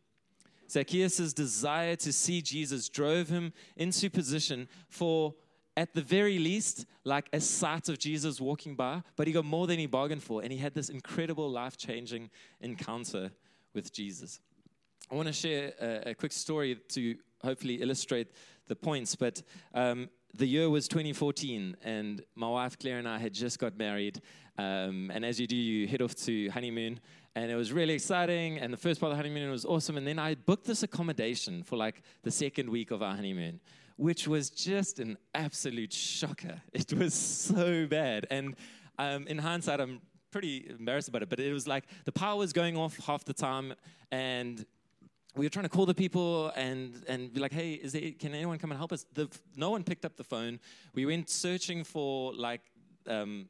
Zacchaeus' 0.70 1.34
desire 1.34 1.96
to 1.96 2.14
see 2.14 2.42
Jesus 2.42 2.90
drove 2.90 3.30
him 3.30 3.54
into 3.78 4.10
position 4.10 4.68
for 4.90 5.34
at 5.78 5.94
the 5.94 6.02
very 6.02 6.40
least, 6.40 6.86
like 7.04 7.30
a 7.32 7.40
sight 7.40 7.88
of 7.88 8.00
Jesus 8.00 8.42
walking 8.42 8.76
by, 8.76 9.04
but 9.16 9.28
he 9.28 9.34
got 9.34 9.46
more 9.46 9.68
than 9.68 9.78
he 9.78 9.86
bargained 9.86 10.24
for, 10.24 10.42
and 10.42 10.52
he 10.52 10.58
had 10.58 10.74
this 10.74 10.90
incredible 10.90 11.50
life 11.50 11.78
changing 11.78 12.32
encounter 12.62 13.32
with 13.74 13.94
Jesus. 13.94 14.40
I 15.10 15.16
want 15.16 15.28
to 15.28 15.34
share 15.34 15.74
a, 15.80 16.10
a, 16.10 16.16
quick 16.16 16.34
story 16.34 16.80
to 16.90 17.16
hopefully 17.42 17.76
illustrate 17.76 18.28
the 18.68 18.76
points, 18.76 19.16
but 19.16 19.42
um, 19.74 20.10
the 20.34 20.46
year 20.46 20.70
was 20.70 20.88
2014, 20.88 21.78
and 21.84 22.22
my 22.36 22.50
wife 22.50 22.78
Claire 22.78 23.00
and 23.00 23.08
I 23.08 23.18
had 23.18 23.34
just 23.34 23.58
got 23.58 23.78
married. 23.78 24.22
Um, 24.58 25.12
and 25.14 25.24
as 25.24 25.40
you 25.40 25.48
do, 25.48 25.56
you 25.56 25.88
head 25.88 26.02
off 26.02 26.16
to 26.26 26.50
honeymoon, 26.50 27.00
and 27.36 27.50
it 27.50 27.56
was 27.56 27.72
really 27.72 27.94
exciting. 27.94 28.58
And 28.58 28.74
the 28.74 28.78
first 28.78 29.00
part 29.00 29.12
of 29.12 29.18
the 29.18 29.24
honeymoon 29.24 29.50
was 29.50 29.66
awesome. 29.66 29.96
And 29.98 30.06
then 30.06 30.20
I 30.20 30.36
booked 30.36 30.66
this 30.66 30.84
accommodation 30.84 31.64
for 31.64 31.78
like 31.78 32.02
the 32.24 32.32
second 32.32 32.70
week 32.70 32.92
of 32.92 33.02
our 33.02 33.16
honeymoon 33.16 33.62
which 33.98 34.28
was 34.28 34.52
just 34.52 35.00
an 35.00 35.18
absolute 35.34 35.92
shocker. 35.92 36.62
It 36.72 36.94
was 36.94 37.14
so 37.14 37.88
bad. 37.88 38.28
And 38.30 38.56
um, 39.00 39.28
in 39.28 39.40
hindsight, 39.40 39.82
I'm 39.82 40.02
pretty 40.32 40.68
embarrassed 40.70 41.10
about 41.10 41.24
it, 41.24 41.30
but 41.30 41.40
it 41.40 41.52
was 41.52 41.68
like 41.68 41.86
the 42.06 42.12
power 42.12 42.38
was 42.38 42.54
going 42.54 42.78
off 42.78 42.96
half 43.06 43.26
the 43.26 43.34
time, 43.34 43.74
and 44.12 44.66
we 45.36 45.46
were 45.46 45.50
trying 45.50 45.64
to 45.64 45.70
call 45.70 45.86
the 45.86 45.94
people 45.94 46.52
and, 46.56 47.04
and 47.08 47.34
be 47.34 47.40
like, 47.40 47.54
hey, 47.54 47.74
is 47.74 47.94
there, 47.94 48.12
can 48.18 48.34
anyone 48.34 48.58
come 48.58 48.72
and 48.72 48.78
help 48.78 48.92
us? 48.92 49.06
The, 49.14 49.30
no 49.56 49.70
one 49.70 49.84
picked 49.84 50.06
up 50.06 50.16
the 50.16 50.24
phone. 50.24 50.60
We 50.94 51.06
went 51.06 51.30
searching 51.30 51.84
for 51.84 52.34
like 52.34 52.62
um, 53.08 53.48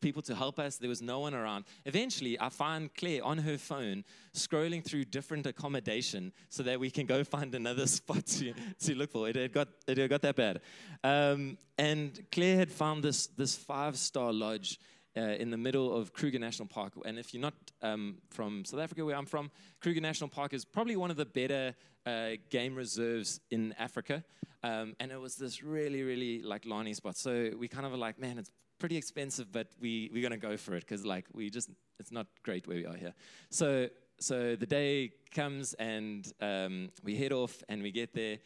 people 0.00 0.22
to 0.22 0.34
help 0.34 0.58
us. 0.58 0.76
There 0.76 0.88
was 0.88 1.02
no 1.02 1.20
one 1.20 1.34
around. 1.34 1.64
Eventually, 1.84 2.40
I 2.40 2.48
find 2.48 2.94
Claire 2.94 3.24
on 3.24 3.38
her 3.38 3.58
phone 3.58 4.04
scrolling 4.34 4.84
through 4.84 5.06
different 5.06 5.46
accommodation 5.46 6.32
so 6.48 6.62
that 6.62 6.78
we 6.78 6.90
can 6.90 7.06
go 7.06 7.24
find 7.32 7.54
another 7.54 7.86
spot 7.86 8.26
to, 8.26 8.52
to 8.80 8.94
look 8.94 9.12
for. 9.12 9.28
It 9.28 9.36
had 9.36 9.52
got, 9.52 9.68
it 9.86 9.98
had 9.98 10.10
got 10.10 10.22
that 10.22 10.36
bad. 10.36 10.60
Um, 11.02 11.58
and 11.78 12.24
Claire 12.30 12.56
had 12.56 12.70
found 12.70 13.02
this, 13.02 13.26
this 13.26 13.56
five 13.56 13.96
star 13.96 14.32
lodge. 14.32 14.78
Uh, 15.14 15.20
in 15.20 15.50
the 15.50 15.58
middle 15.58 15.94
of 15.94 16.14
Kruger 16.14 16.38
National 16.38 16.66
Park. 16.66 16.94
And 17.04 17.18
if 17.18 17.34
you're 17.34 17.42
not 17.42 17.52
um, 17.82 18.16
from 18.30 18.64
South 18.64 18.80
Africa, 18.80 19.04
where 19.04 19.14
I'm 19.14 19.26
from, 19.26 19.50
Kruger 19.82 20.00
National 20.00 20.30
Park 20.30 20.54
is 20.54 20.64
probably 20.64 20.96
one 20.96 21.10
of 21.10 21.18
the 21.18 21.26
better 21.26 21.74
uh, 22.06 22.30
game 22.48 22.74
reserves 22.74 23.38
in 23.50 23.74
Africa. 23.78 24.24
Um, 24.62 24.94
and 25.00 25.12
it 25.12 25.20
was 25.20 25.36
this 25.36 25.62
really, 25.62 26.02
really 26.02 26.40
like 26.40 26.64
Lani 26.64 26.94
spot. 26.94 27.18
So 27.18 27.50
we 27.58 27.68
kind 27.68 27.84
of 27.84 27.92
were 27.92 27.98
like, 27.98 28.18
man, 28.18 28.38
it's 28.38 28.50
pretty 28.78 28.96
expensive, 28.96 29.52
but 29.52 29.68
we, 29.80 30.10
we're 30.14 30.22
going 30.22 30.32
to 30.40 30.46
go 30.48 30.56
for 30.56 30.74
it 30.76 30.80
because, 30.80 31.04
like, 31.04 31.26
we 31.32 31.50
just, 31.50 31.68
it's 31.98 32.10
not 32.10 32.26
great 32.42 32.66
where 32.66 32.78
we 32.78 32.86
are 32.86 32.96
here. 32.96 33.12
So, 33.50 33.88
so 34.18 34.56
the 34.56 34.66
day 34.66 35.12
comes 35.30 35.74
and 35.74 36.26
um, 36.40 36.90
we 37.04 37.16
head 37.16 37.32
off 37.32 37.62
and 37.68 37.82
we 37.82 37.90
get 37.90 38.14
there 38.14 38.38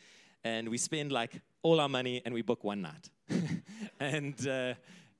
and 0.43 0.69
we 0.69 0.79
spend 0.79 1.13
like 1.13 1.41
all 1.63 1.81
our 1.81 1.89
money 1.89 2.23
and 2.25 2.35
we 2.35 2.43
book 2.43 2.65
one 2.65 2.83
night. 2.83 3.09
and, 4.01 4.49
uh, 4.49 4.75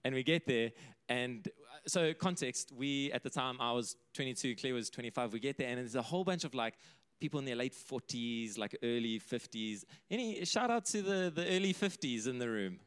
and 0.05 0.15
we 0.15 0.23
get 0.23 0.47
there 0.47 0.71
and 1.09 1.49
uh, 1.49 1.77
so 1.87 2.15
context, 2.15 2.73
we, 2.73 3.13
at 3.13 3.23
the 3.23 3.31
time, 3.31 3.57
I 3.61 3.73
was 3.73 3.97
22, 4.15 4.57
Claire 4.57 4.75
was 4.75 4.91
25, 4.91 5.33
we 5.33 5.41
get 5.41 5.57
there 5.57 5.69
and 5.69 5.79
there's 5.79 5.95
a 5.95 6.03
whole 6.03 6.25
bunch 6.25 6.45
of 6.45 6.55
like, 6.55 6.75
people 7.21 7.39
in 7.39 7.47
their 7.47 7.57
late 7.57 7.75
40s, 7.75 8.59
like 8.59 8.77
early 8.83 9.21
50s. 9.21 9.85
Any 10.11 10.45
shout 10.45 10.71
out 10.71 10.85
to 10.87 11.03
the, 11.03 11.33
the 11.35 11.47
early 11.47 11.73
50s 11.73 12.27
in 12.27 12.39
the 12.39 12.49
room? 12.49 12.79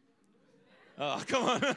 Oh, 0.99 1.23
come 1.27 1.43
on. 1.43 1.75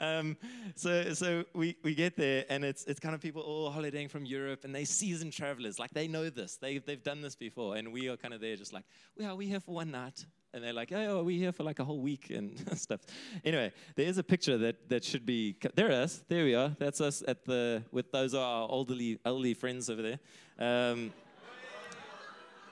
um, 0.00 0.36
so 0.74 1.12
so 1.12 1.44
we, 1.54 1.76
we 1.82 1.94
get 1.94 2.16
there, 2.16 2.46
and 2.48 2.64
it's, 2.64 2.84
it's 2.84 2.98
kind 2.98 3.14
of 3.14 3.20
people 3.20 3.42
all 3.42 3.70
holidaying 3.70 4.08
from 4.08 4.24
Europe, 4.24 4.64
and 4.64 4.74
they 4.74 4.84
seasoned 4.84 5.32
travelers. 5.32 5.78
Like, 5.78 5.90
they 5.90 6.08
know 6.08 6.30
this. 6.30 6.56
They, 6.56 6.78
they've 6.78 7.02
done 7.02 7.20
this 7.20 7.36
before. 7.36 7.76
And 7.76 7.92
we 7.92 8.08
are 8.08 8.16
kind 8.16 8.32
of 8.32 8.40
there 8.40 8.56
just 8.56 8.72
like, 8.72 8.84
well, 9.16 9.36
we 9.36 9.46
here 9.46 9.60
for 9.60 9.74
one 9.74 9.90
night. 9.90 10.24
And 10.54 10.64
they're 10.64 10.72
like, 10.72 10.90
oh, 10.92 11.22
we're 11.22 11.38
here 11.38 11.52
for 11.52 11.62
like 11.62 11.78
a 11.78 11.84
whole 11.84 12.00
week 12.00 12.30
and 12.30 12.58
stuff. 12.78 13.00
Anyway, 13.44 13.70
there 13.96 14.06
is 14.06 14.16
a 14.18 14.22
picture 14.22 14.56
that, 14.58 14.88
that 14.88 15.04
should 15.04 15.26
be, 15.26 15.56
there 15.74 15.88
it 15.88 15.92
is, 15.92 16.22
there 16.28 16.44
we 16.44 16.54
are. 16.54 16.74
That's 16.78 17.00
us 17.00 17.22
at 17.28 17.44
the, 17.44 17.82
with 17.92 18.10
those 18.12 18.34
are 18.34 18.62
our 18.62 18.68
elderly, 18.70 19.18
elderly 19.24 19.54
friends 19.54 19.90
over 19.90 20.02
there. 20.02 20.18
Um, 20.58 21.12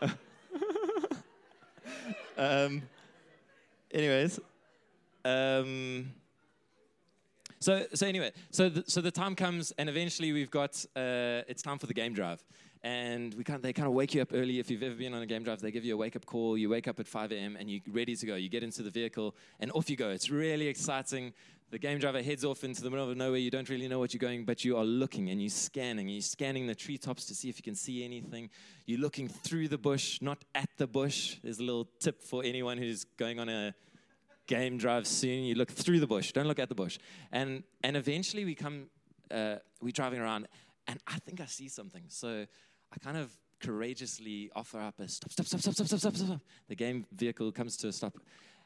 um, 2.38 2.83
anyways, 3.92 4.40
um, 5.25 6.12
so 7.59 7.85
so 7.95 8.06
anyway, 8.06 8.33
so 8.50 8.68
the, 8.68 8.85
so 8.87 9.00
the 9.00 9.11
time 9.11 9.35
comes, 9.35 9.73
and 9.78 9.88
eventually 9.88 10.33
we've 10.33 10.50
got 10.50 10.85
uh, 10.95 11.42
it's 11.49 11.62
time 11.62 11.78
for 11.78 11.87
the 11.87 11.95
game 11.95 12.12
drive, 12.12 12.45
and 12.86 13.34
we 13.34 13.42
kind 13.42 13.60
they 13.60 13.72
kind 13.72 13.88
of 13.88 13.94
wake 13.94 14.14
you 14.14 14.22
up 14.22 14.28
early. 14.32 14.60
If 14.60 14.70
you've 14.70 14.84
ever 14.84 14.94
been 14.94 15.12
on 15.12 15.20
a 15.20 15.26
game 15.26 15.42
drive, 15.42 15.60
they 15.60 15.72
give 15.72 15.84
you 15.84 15.94
a 15.94 15.96
wake 15.96 16.14
up 16.14 16.24
call. 16.24 16.56
You 16.56 16.68
wake 16.68 16.86
up 16.86 17.00
at 17.00 17.08
5 17.08 17.32
a.m. 17.32 17.56
and 17.58 17.68
you're 17.68 17.80
ready 17.88 18.14
to 18.14 18.26
go. 18.26 18.36
You 18.36 18.48
get 18.48 18.62
into 18.62 18.84
the 18.84 18.90
vehicle, 18.90 19.34
and 19.58 19.72
off 19.72 19.90
you 19.90 19.96
go. 19.96 20.10
It's 20.10 20.30
really 20.30 20.68
exciting. 20.68 21.32
The 21.70 21.80
game 21.80 21.98
driver 21.98 22.22
heads 22.22 22.44
off 22.44 22.62
into 22.62 22.82
the 22.82 22.90
middle 22.90 23.10
of 23.10 23.16
nowhere. 23.16 23.40
You 23.40 23.50
don't 23.50 23.68
really 23.68 23.88
know 23.88 23.98
what 23.98 24.14
you're 24.14 24.20
going, 24.20 24.44
but 24.44 24.64
you 24.64 24.76
are 24.76 24.84
looking 24.84 25.30
and 25.30 25.42
you're 25.42 25.50
scanning. 25.50 26.08
You're 26.08 26.20
scanning 26.20 26.68
the 26.68 26.76
treetops 26.76 27.26
to 27.26 27.34
see 27.34 27.48
if 27.48 27.58
you 27.58 27.64
can 27.64 27.74
see 27.74 28.04
anything. 28.04 28.50
You're 28.84 29.00
looking 29.00 29.26
through 29.26 29.66
the 29.66 29.78
bush, 29.78 30.22
not 30.22 30.44
at 30.54 30.70
the 30.76 30.86
bush. 30.86 31.38
There's 31.42 31.58
a 31.58 31.64
little 31.64 31.88
tip 31.98 32.22
for 32.22 32.44
anyone 32.44 32.78
who's 32.78 33.02
going 33.02 33.40
on 33.40 33.48
a 33.48 33.74
game 34.46 34.78
drive 34.78 35.08
soon. 35.08 35.42
You 35.42 35.56
look 35.56 35.72
through 35.72 35.98
the 35.98 36.06
bush. 36.06 36.30
Don't 36.30 36.46
look 36.46 36.60
at 36.60 36.68
the 36.68 36.76
bush. 36.76 37.00
And 37.32 37.64
and 37.82 37.96
eventually 37.96 38.44
we 38.44 38.54
come, 38.54 38.86
uh, 39.32 39.56
we're 39.82 39.90
driving 39.90 40.20
around, 40.20 40.46
and 40.86 41.00
I 41.08 41.18
think 41.18 41.40
I 41.40 41.46
see 41.46 41.68
something. 41.68 42.04
So 42.06 42.46
I 42.92 42.98
kind 42.98 43.16
of 43.16 43.30
courageously 43.60 44.50
offer 44.54 44.78
up 44.80 45.00
a 45.00 45.08
stop, 45.08 45.32
stop, 45.32 45.46
stop, 45.46 45.60
stop, 45.60 45.74
stop, 45.74 45.86
stop, 45.86 45.98
stop, 45.98 46.16
stop. 46.16 46.40
The 46.68 46.74
game 46.74 47.06
vehicle 47.12 47.50
comes 47.52 47.76
to 47.78 47.88
a 47.88 47.92
stop, 47.92 48.16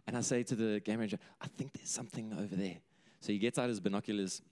and 0.07 0.17
I 0.17 0.21
say 0.21 0.43
to 0.43 0.55
the 0.55 0.81
game 0.81 1.01
ranger, 1.01 1.19
I 1.41 1.47
think 1.47 1.73
there's 1.73 1.91
something 1.91 2.33
over 2.33 2.55
there. 2.55 2.77
So 3.21 3.33
he 3.33 3.39
gets 3.39 3.59
out 3.59 3.69
his 3.69 3.81
binoculars 3.81 4.43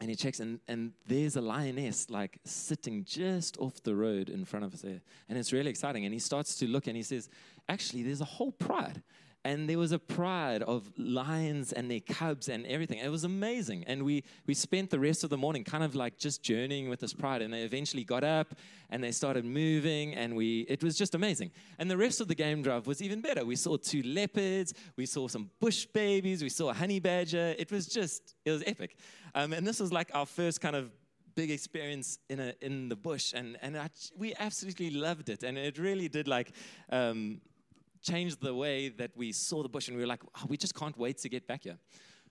and 0.00 0.08
he 0.08 0.16
checks, 0.16 0.38
and, 0.38 0.60
and 0.68 0.92
there's 1.06 1.36
a 1.36 1.40
lioness 1.40 2.08
like 2.08 2.38
sitting 2.44 3.04
just 3.04 3.58
off 3.58 3.82
the 3.82 3.94
road 3.94 4.28
in 4.28 4.44
front 4.44 4.64
of 4.64 4.72
us 4.72 4.82
there. 4.82 5.00
And 5.28 5.36
it's 5.36 5.52
really 5.52 5.70
exciting. 5.70 6.04
And 6.04 6.14
he 6.14 6.20
starts 6.20 6.54
to 6.56 6.68
look 6.68 6.86
and 6.86 6.96
he 6.96 7.02
says, 7.02 7.28
Actually, 7.68 8.04
there's 8.04 8.20
a 8.20 8.26
whole 8.26 8.52
pride. 8.52 9.02
And 9.48 9.66
there 9.66 9.78
was 9.78 9.92
a 9.92 9.98
pride 9.98 10.62
of 10.62 10.92
lions 10.98 11.72
and 11.72 11.90
their 11.90 12.00
cubs 12.00 12.50
and 12.50 12.66
everything. 12.66 12.98
It 12.98 13.08
was 13.08 13.24
amazing. 13.24 13.82
And 13.86 14.02
we, 14.02 14.22
we 14.46 14.52
spent 14.52 14.90
the 14.90 15.00
rest 15.00 15.24
of 15.24 15.30
the 15.30 15.38
morning 15.38 15.64
kind 15.64 15.82
of 15.82 15.94
like 15.94 16.18
just 16.18 16.42
journeying 16.42 16.90
with 16.90 17.00
this 17.00 17.14
pride. 17.14 17.40
And 17.40 17.50
they 17.50 17.62
eventually 17.62 18.04
got 18.04 18.24
up 18.24 18.54
and 18.90 19.02
they 19.02 19.10
started 19.10 19.46
moving. 19.46 20.14
And 20.14 20.36
we, 20.36 20.66
it 20.68 20.84
was 20.84 20.98
just 20.98 21.14
amazing. 21.14 21.50
And 21.78 21.90
the 21.90 21.96
rest 21.96 22.20
of 22.20 22.28
the 22.28 22.34
game 22.34 22.60
drive 22.60 22.86
was 22.86 23.00
even 23.00 23.22
better. 23.22 23.42
We 23.46 23.56
saw 23.56 23.78
two 23.78 24.02
leopards, 24.02 24.74
we 24.96 25.06
saw 25.06 25.28
some 25.28 25.48
bush 25.60 25.86
babies, 25.86 26.42
we 26.42 26.50
saw 26.50 26.68
a 26.68 26.74
honey 26.74 27.00
badger. 27.00 27.54
It 27.58 27.72
was 27.72 27.86
just, 27.86 28.34
it 28.44 28.50
was 28.50 28.62
epic. 28.66 28.98
Um, 29.34 29.54
and 29.54 29.66
this 29.66 29.80
was 29.80 29.90
like 29.90 30.10
our 30.12 30.26
first 30.26 30.60
kind 30.60 30.76
of 30.76 30.90
big 31.34 31.50
experience 31.50 32.18
in, 32.28 32.38
a, 32.38 32.52
in 32.60 32.90
the 32.90 32.96
bush. 32.96 33.32
And, 33.34 33.56
and 33.62 33.78
I, 33.78 33.88
we 34.14 34.34
absolutely 34.38 34.90
loved 34.90 35.30
it. 35.30 35.42
And 35.42 35.56
it 35.56 35.78
really 35.78 36.08
did 36.08 36.28
like, 36.28 36.52
um, 36.90 37.40
changed 38.02 38.40
the 38.40 38.54
way 38.54 38.88
that 38.88 39.10
we 39.16 39.32
saw 39.32 39.62
the 39.62 39.68
bush 39.68 39.88
and 39.88 39.96
we 39.96 40.02
were 40.02 40.08
like, 40.08 40.22
oh, 40.36 40.46
we 40.48 40.56
just 40.56 40.74
can't 40.74 40.96
wait 40.96 41.18
to 41.18 41.28
get 41.28 41.46
back 41.46 41.64
here. 41.64 41.78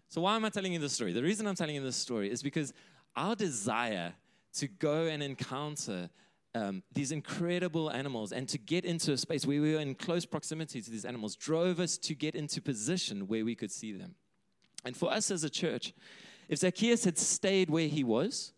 So, 0.09 0.21
why 0.21 0.35
am 0.35 0.45
I 0.45 0.49
telling 0.49 0.73
you 0.73 0.79
this 0.79 0.93
story? 0.93 1.13
The 1.13 1.23
reason 1.23 1.47
I'm 1.47 1.55
telling 1.55 1.75
you 1.75 1.83
this 1.83 1.97
story 1.97 2.31
is 2.31 2.41
because 2.41 2.73
our 3.15 3.35
desire 3.35 4.13
to 4.55 4.67
go 4.67 5.05
and 5.05 5.21
encounter 5.21 6.09
um, 6.55 6.81
these 6.93 7.11
incredible 7.11 7.91
animals 7.91 8.31
and 8.31 8.47
to 8.49 8.57
get 8.57 8.85
into 8.85 9.11
a 9.11 9.17
space 9.17 9.45
where 9.45 9.61
we 9.61 9.73
were 9.73 9.79
in 9.79 9.95
close 9.95 10.25
proximity 10.25 10.81
to 10.81 10.89
these 10.89 11.05
animals 11.05 11.35
drove 11.35 11.79
us 11.79 11.97
to 11.99 12.15
get 12.15 12.35
into 12.35 12.61
position 12.61 13.27
where 13.27 13.45
we 13.45 13.55
could 13.55 13.71
see 13.71 13.91
them. 13.91 14.15
And 14.85 14.95
for 14.95 15.11
us 15.11 15.29
as 15.29 15.43
a 15.43 15.49
church, 15.49 15.93
if 16.47 16.59
Zacchaeus 16.59 17.03
had 17.03 17.17
stayed 17.17 17.69
where 17.69 17.87
he 17.87 18.03
was, 18.03 18.53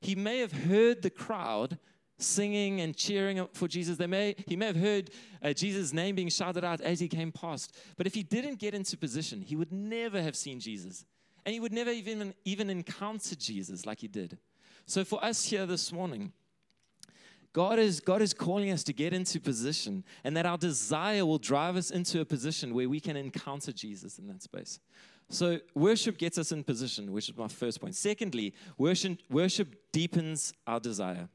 he 0.00 0.14
may 0.14 0.38
have 0.38 0.52
heard 0.52 1.02
the 1.02 1.10
crowd 1.10 1.78
singing 2.22 2.80
and 2.80 2.96
cheering 2.96 3.46
for 3.52 3.68
Jesus. 3.68 3.96
They 3.96 4.06
may, 4.06 4.34
he 4.46 4.56
may 4.56 4.66
have 4.66 4.76
heard 4.76 5.10
uh, 5.42 5.52
Jesus' 5.52 5.92
name 5.92 6.14
being 6.14 6.28
shouted 6.28 6.64
out 6.64 6.80
as 6.80 7.00
he 7.00 7.08
came 7.08 7.32
past. 7.32 7.76
But 7.96 8.06
if 8.06 8.14
he 8.14 8.22
didn't 8.22 8.58
get 8.58 8.74
into 8.74 8.96
position, 8.96 9.40
he 9.40 9.56
would 9.56 9.72
never 9.72 10.22
have 10.22 10.36
seen 10.36 10.60
Jesus. 10.60 11.04
And 11.44 11.52
he 11.52 11.60
would 11.60 11.72
never 11.72 11.90
even, 11.90 12.34
even 12.44 12.70
encounter 12.70 13.34
Jesus 13.34 13.86
like 13.86 14.00
he 14.00 14.08
did. 14.08 14.38
So 14.86 15.04
for 15.04 15.24
us 15.24 15.44
here 15.44 15.66
this 15.66 15.92
morning, 15.92 16.32
God 17.52 17.78
is, 17.78 18.00
God 18.00 18.22
is 18.22 18.32
calling 18.32 18.70
us 18.70 18.84
to 18.84 18.92
get 18.92 19.12
into 19.12 19.40
position, 19.40 20.04
and 20.22 20.36
that 20.36 20.46
our 20.46 20.56
desire 20.56 21.26
will 21.26 21.38
drive 21.38 21.76
us 21.76 21.90
into 21.90 22.20
a 22.20 22.24
position 22.24 22.74
where 22.74 22.88
we 22.88 23.00
can 23.00 23.16
encounter 23.16 23.72
Jesus 23.72 24.18
in 24.18 24.28
that 24.28 24.42
space. 24.42 24.78
So, 25.28 25.60
worship 25.74 26.18
gets 26.18 26.38
us 26.38 26.50
in 26.50 26.64
position, 26.64 27.12
which 27.12 27.28
is 27.28 27.36
my 27.36 27.48
first 27.48 27.80
point. 27.80 27.94
Secondly, 27.94 28.52
worship, 28.78 29.18
worship 29.30 29.76
deepens 29.92 30.52
our 30.66 30.80
desire. 30.80 31.28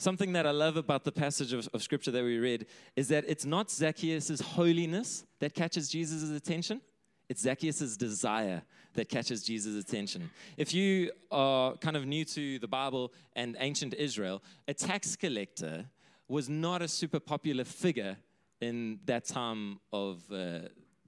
Something 0.00 0.32
that 0.34 0.46
I 0.46 0.52
love 0.52 0.76
about 0.76 1.02
the 1.02 1.10
passage 1.10 1.52
of, 1.52 1.68
of 1.74 1.82
scripture 1.82 2.12
that 2.12 2.22
we 2.22 2.38
read 2.38 2.66
is 2.94 3.08
that 3.08 3.24
it's 3.26 3.44
not 3.44 3.68
Zacchaeus' 3.68 4.40
holiness 4.40 5.24
that 5.40 5.54
catches 5.54 5.88
Jesus' 5.88 6.30
attention, 6.30 6.80
it's 7.28 7.42
Zacchaeus' 7.42 7.96
desire 7.96 8.62
that 8.94 9.08
catches 9.08 9.42
Jesus' 9.42 9.76
attention. 9.76 10.30
If 10.56 10.72
you 10.72 11.10
are 11.32 11.74
kind 11.78 11.96
of 11.96 12.06
new 12.06 12.24
to 12.26 12.60
the 12.60 12.68
Bible 12.68 13.12
and 13.34 13.56
ancient 13.58 13.92
Israel, 13.94 14.40
a 14.68 14.72
tax 14.72 15.16
collector 15.16 15.86
was 16.28 16.48
not 16.48 16.80
a 16.80 16.88
super 16.88 17.18
popular 17.18 17.64
figure 17.64 18.16
in 18.60 19.00
that 19.06 19.24
time 19.24 19.80
of 19.92 20.22
uh, 20.32 20.60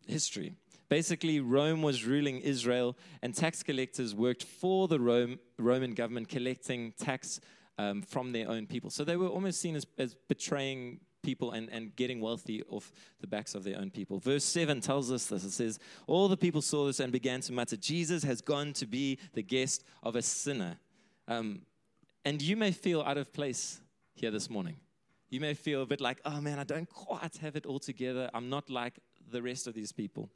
history. 0.08 0.52
Basically, 0.88 1.38
Rome 1.38 1.82
was 1.82 2.04
ruling 2.04 2.40
Israel, 2.40 2.96
and 3.22 3.34
tax 3.34 3.62
collectors 3.62 4.16
worked 4.16 4.42
for 4.42 4.88
the 4.88 4.98
Rome, 4.98 5.38
Roman 5.58 5.94
government 5.94 6.28
collecting 6.28 6.92
tax 6.98 7.40
um, 7.80 8.02
from 8.02 8.32
their 8.32 8.48
own 8.48 8.66
people. 8.66 8.90
So 8.90 9.04
they 9.04 9.16
were 9.16 9.28
almost 9.28 9.60
seen 9.60 9.74
as, 9.74 9.86
as 9.96 10.14
betraying 10.28 11.00
people 11.22 11.52
and, 11.52 11.70
and 11.70 11.96
getting 11.96 12.20
wealthy 12.20 12.62
off 12.68 12.92
the 13.20 13.26
backs 13.26 13.54
of 13.54 13.64
their 13.64 13.78
own 13.78 13.90
people. 13.90 14.18
Verse 14.18 14.44
7 14.44 14.80
tells 14.80 15.10
us 15.10 15.26
this 15.26 15.44
it 15.44 15.52
says, 15.52 15.78
All 16.06 16.28
the 16.28 16.36
people 16.36 16.60
saw 16.60 16.86
this 16.86 17.00
and 17.00 17.10
began 17.10 17.40
to 17.42 17.52
mutter, 17.52 17.76
Jesus 17.76 18.22
has 18.24 18.42
gone 18.42 18.74
to 18.74 18.86
be 18.86 19.18
the 19.32 19.42
guest 19.42 19.84
of 20.02 20.14
a 20.14 20.22
sinner. 20.22 20.78
Um, 21.26 21.62
and 22.24 22.42
you 22.42 22.56
may 22.56 22.70
feel 22.70 23.00
out 23.02 23.16
of 23.16 23.32
place 23.32 23.80
here 24.12 24.30
this 24.30 24.50
morning. 24.50 24.76
You 25.30 25.40
may 25.40 25.54
feel 25.54 25.82
a 25.82 25.86
bit 25.86 26.00
like, 26.00 26.20
oh 26.24 26.40
man, 26.40 26.58
I 26.58 26.64
don't 26.64 26.88
quite 26.88 27.36
have 27.38 27.56
it 27.56 27.64
all 27.64 27.78
together. 27.78 28.28
I'm 28.34 28.50
not 28.50 28.68
like 28.68 28.98
the 29.30 29.42
rest 29.42 29.66
of 29.66 29.74
these 29.74 29.92
people. 29.92 30.28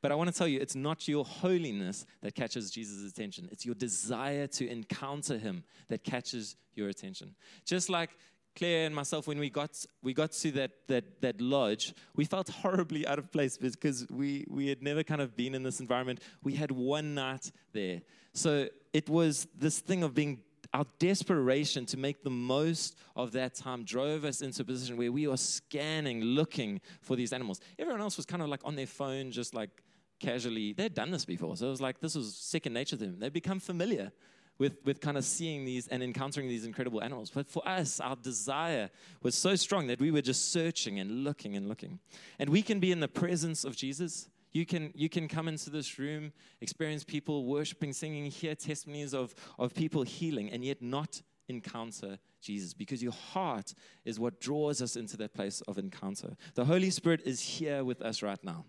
But 0.00 0.12
I 0.12 0.14
want 0.14 0.30
to 0.30 0.36
tell 0.36 0.48
you, 0.48 0.60
it's 0.60 0.74
not 0.74 1.08
your 1.08 1.24
holiness 1.24 2.06
that 2.22 2.34
catches 2.34 2.70
Jesus' 2.70 3.10
attention. 3.10 3.48
It's 3.50 3.64
your 3.64 3.74
desire 3.74 4.46
to 4.48 4.68
encounter 4.68 5.38
him 5.38 5.64
that 5.88 6.04
catches 6.04 6.56
your 6.74 6.88
attention. 6.88 7.34
Just 7.64 7.88
like 7.88 8.10
Claire 8.54 8.86
and 8.86 8.94
myself, 8.94 9.26
when 9.26 9.38
we 9.38 9.48
got 9.48 9.84
we 10.02 10.12
got 10.12 10.32
to 10.32 10.52
that 10.52 10.72
that 10.88 11.20
that 11.22 11.40
lodge, 11.40 11.94
we 12.14 12.24
felt 12.24 12.48
horribly 12.62 13.06
out 13.06 13.18
of 13.18 13.30
place 13.32 13.56
because 13.56 14.06
we 14.10 14.44
we 14.48 14.68
had 14.68 14.82
never 14.82 15.02
kind 15.02 15.20
of 15.20 15.36
been 15.36 15.54
in 15.54 15.62
this 15.62 15.80
environment. 15.80 16.20
We 16.42 16.54
had 16.54 16.70
one 16.70 17.14
night 17.14 17.50
there, 17.72 18.02
so 18.34 18.68
it 18.92 19.08
was 19.08 19.46
this 19.56 19.80
thing 19.80 20.02
of 20.02 20.14
being 20.14 20.40
our 20.74 20.86
desperation 20.98 21.84
to 21.86 21.96
make 21.96 22.22
the 22.22 22.30
most 22.30 22.96
of 23.14 23.32
that 23.32 23.54
time 23.54 23.84
drove 23.84 24.24
us 24.24 24.40
into 24.40 24.62
a 24.62 24.64
position 24.64 24.96
where 24.96 25.12
we 25.12 25.26
are 25.26 25.36
scanning, 25.36 26.22
looking 26.22 26.80
for 27.00 27.16
these 27.16 27.32
animals. 27.32 27.60
Everyone 27.78 28.00
else 28.00 28.16
was 28.16 28.26
kind 28.26 28.42
of 28.42 28.48
like 28.48 28.60
on 28.64 28.74
their 28.76 28.86
phone, 28.86 29.30
just 29.30 29.54
like 29.54 29.70
casually. 30.18 30.72
They'd 30.72 30.94
done 30.94 31.10
this 31.10 31.24
before, 31.24 31.56
so 31.56 31.66
it 31.66 31.70
was 31.70 31.80
like 31.80 32.00
this 32.00 32.14
was 32.14 32.34
second 32.34 32.72
nature 32.72 32.96
to 32.96 33.04
them. 33.04 33.18
They'd 33.18 33.32
become 33.32 33.60
familiar 33.60 34.12
with, 34.58 34.76
with 34.84 35.00
kind 35.00 35.16
of 35.16 35.24
seeing 35.24 35.64
these 35.64 35.88
and 35.88 36.02
encountering 36.02 36.48
these 36.48 36.64
incredible 36.64 37.02
animals. 37.02 37.30
But 37.30 37.48
for 37.48 37.66
us, 37.66 38.00
our 38.00 38.16
desire 38.16 38.90
was 39.22 39.34
so 39.34 39.56
strong 39.56 39.88
that 39.88 40.00
we 40.00 40.10
were 40.10 40.22
just 40.22 40.52
searching 40.52 41.00
and 41.00 41.24
looking 41.24 41.56
and 41.56 41.68
looking. 41.68 41.98
And 42.38 42.50
we 42.50 42.62
can 42.62 42.78
be 42.78 42.92
in 42.92 43.00
the 43.00 43.08
presence 43.08 43.64
of 43.64 43.76
Jesus 43.76 44.28
you 44.52 44.66
can, 44.66 44.92
you 44.94 45.08
can 45.08 45.28
come 45.28 45.48
into 45.48 45.70
this 45.70 45.98
room, 45.98 46.32
experience 46.60 47.04
people 47.04 47.46
worshiping, 47.46 47.92
singing, 47.92 48.26
hear 48.26 48.54
testimonies 48.54 49.14
of, 49.14 49.34
of 49.58 49.74
people 49.74 50.02
healing, 50.02 50.50
and 50.50 50.64
yet 50.64 50.82
not 50.82 51.22
encounter 51.48 52.18
Jesus 52.40 52.74
because 52.74 53.02
your 53.02 53.12
heart 53.12 53.74
is 54.04 54.18
what 54.18 54.40
draws 54.40 54.82
us 54.82 54.96
into 54.96 55.16
that 55.18 55.34
place 55.34 55.60
of 55.62 55.78
encounter. 55.78 56.36
The 56.54 56.64
Holy 56.64 56.90
Spirit 56.90 57.22
is 57.24 57.40
here 57.40 57.84
with 57.84 58.02
us 58.02 58.22
right 58.22 58.42
now. 58.44 58.64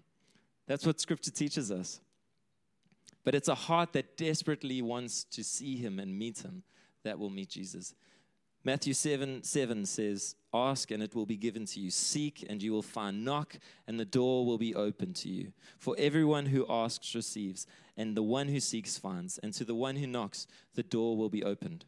That's 0.68 0.86
what 0.86 1.00
Scripture 1.00 1.32
teaches 1.32 1.72
us. 1.72 2.00
But 3.24 3.36
it's 3.36 3.48
a 3.48 3.56
heart 3.56 3.94
that 3.94 4.18
desperately 4.18 4.82
wants 4.82 5.24
to 5.25 5.44
see 5.44 5.78
Him 5.78 6.00
and 6.00 6.18
meet 6.18 6.40
Him 6.40 6.63
that 7.04 7.20
will 7.20 7.30
meet 7.30 7.50
Jesus. 7.50 7.94
Matthew 8.65 8.93
7 8.93 9.43
7 9.43 9.86
says, 9.86 10.36
Ask 10.53 10.91
and 10.91 11.03
it 11.03 11.15
will 11.15 11.25
be 11.25 11.36
given 11.36 11.65
to 11.65 11.79
you. 11.79 11.89
Seek 11.89 12.46
and 12.48 12.62
you 12.62 12.72
will 12.72 12.82
find. 12.82 13.25
Knock 13.25 13.58
and 13.88 14.00
the 14.00 14.05
door 14.05 14.46
will 14.46 14.58
be 14.58 14.74
open 14.74 15.13
to 15.15 15.29
you. 15.29 15.51
For 15.79 15.96
everyone 15.98 16.46
who 16.46 16.65
asks 16.70 17.13
receives, 17.13 17.67
and 17.98 18.15
the 18.15 18.24
one 18.24 18.48
who 18.48 18.60
seeks 18.60 18.98
finds. 18.98 19.38
And 19.39 19.53
to 19.55 19.65
the 19.65 19.75
one 19.75 19.98
who 19.98 20.08
knocks, 20.08 20.48
the 20.75 20.84
door 20.84 21.17
will 21.17 21.29
be 21.29 21.43
opened. 21.43 21.86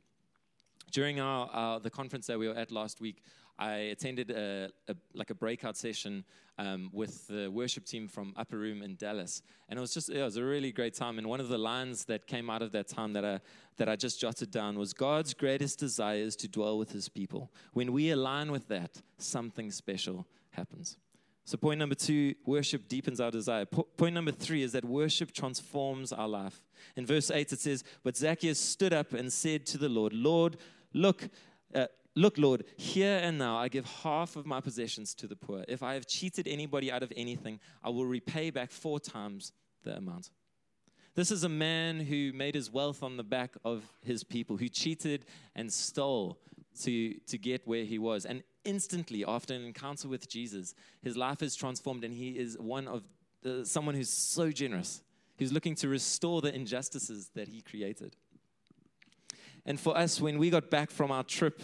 During 0.91 1.19
our, 1.19 1.49
our 1.51 1.79
the 1.79 1.89
conference 1.89 2.27
that 2.27 2.39
we 2.39 2.47
were 2.47 2.55
at 2.55 2.71
last 2.71 2.99
week, 2.99 3.23
I 3.57 3.71
attended 3.93 4.31
a, 4.31 4.69
a, 4.87 4.95
like 5.13 5.29
a 5.29 5.35
breakout 5.35 5.77
session 5.77 6.25
um, 6.57 6.89
with 6.91 7.27
the 7.27 7.49
worship 7.49 7.85
team 7.85 8.07
from 8.07 8.33
Upper 8.35 8.57
Room 8.57 8.81
in 8.81 8.95
Dallas, 8.95 9.41
and 9.69 9.77
it 9.77 9.81
was 9.81 9.93
just 9.93 10.09
it 10.09 10.21
was 10.21 10.37
a 10.37 10.43
really 10.43 10.71
great 10.71 10.93
time. 10.93 11.17
And 11.17 11.27
one 11.27 11.39
of 11.39 11.47
the 11.47 11.57
lines 11.57 12.05
that 12.05 12.27
came 12.27 12.49
out 12.49 12.61
of 12.61 12.71
that 12.73 12.87
time 12.87 13.13
that 13.13 13.25
I 13.25 13.39
that 13.77 13.89
I 13.89 13.95
just 13.95 14.19
jotted 14.19 14.51
down 14.51 14.77
was 14.77 14.93
God's 14.93 15.33
greatest 15.33 15.79
desire 15.79 16.19
is 16.19 16.35
to 16.37 16.47
dwell 16.47 16.77
with 16.77 16.91
His 16.91 17.09
people. 17.09 17.51
When 17.73 17.93
we 17.93 18.11
align 18.11 18.51
with 18.51 18.67
that, 18.67 19.01
something 19.17 19.71
special 19.71 20.27
happens. 20.51 20.97
So, 21.47 21.57
point 21.57 21.77
number 21.77 21.93
two, 21.93 22.33
worship 22.43 22.87
deepens 22.87 23.19
our 23.19 23.29
desire. 23.29 23.65
Po- 23.65 23.87
point 23.97 24.15
number 24.15 24.31
three 24.31 24.63
is 24.63 24.71
that 24.71 24.83
worship 24.83 25.31
transforms 25.31 26.11
our 26.11 26.27
life. 26.27 26.59
In 26.95 27.05
verse 27.05 27.29
8, 27.29 27.53
it 27.53 27.59
says, 27.59 27.83
But 28.03 28.17
Zacchaeus 28.17 28.59
stood 28.59 28.93
up 28.93 29.13
and 29.13 29.31
said 29.31 29.63
to 29.67 29.77
the 29.77 29.87
Lord, 29.87 30.11
Lord, 30.11 30.57
look, 30.91 31.29
uh, 31.75 31.85
look, 32.15 32.37
Lord, 32.37 32.63
here 32.77 33.19
and 33.21 33.37
now 33.37 33.57
I 33.57 33.67
give 33.67 33.85
half 33.85 34.35
of 34.35 34.45
my 34.45 34.61
possessions 34.61 35.13
to 35.15 35.27
the 35.27 35.35
poor. 35.35 35.65
If 35.67 35.83
I 35.83 35.93
have 35.93 36.07
cheated 36.07 36.47
anybody 36.47 36.91
out 36.91 37.03
of 37.03 37.11
anything, 37.15 37.59
I 37.83 37.89
will 37.89 38.05
repay 38.05 38.49
back 38.49 38.71
four 38.71 38.99
times 38.99 39.51
the 39.83 39.97
amount. 39.97 40.29
This 41.15 41.31
is 41.31 41.43
a 41.43 41.49
man 41.49 42.01
who 42.01 42.33
made 42.33 42.55
his 42.55 42.69
wealth 42.71 43.01
on 43.01 43.15
the 43.15 43.23
back 43.23 43.55
of 43.63 43.83
his 44.03 44.23
people, 44.23 44.57
who 44.57 44.67
cheated 44.67 45.25
and 45.55 45.71
stole 45.71 46.39
to, 46.81 47.13
to 47.27 47.37
get 47.37 47.65
where 47.65 47.85
he 47.85 47.97
was. 47.97 48.25
And 48.25 48.43
instantly, 48.65 49.23
after 49.25 49.53
an 49.53 49.63
encounter 49.63 50.09
with 50.09 50.27
Jesus, 50.27 50.75
his 51.01 51.15
life 51.15 51.41
is 51.41 51.55
transformed, 51.55 52.03
and 52.03 52.13
he 52.13 52.31
is 52.31 52.57
one 52.59 52.87
of 52.87 53.03
the, 53.43 53.65
someone 53.65 53.95
who's 53.95 54.09
so 54.09 54.51
generous, 54.51 55.01
who's 55.37 55.53
looking 55.53 55.75
to 55.75 55.87
restore 55.87 56.41
the 56.41 56.53
injustices 56.53 57.29
that 57.33 57.47
he 57.47 57.61
created. 57.61 58.17
And 59.65 59.79
for 59.79 59.97
us, 59.97 60.19
when 60.19 60.37
we 60.37 60.49
got 60.49 60.69
back 60.69 60.91
from 60.91 61.11
our 61.11 61.23
trip 61.23 61.61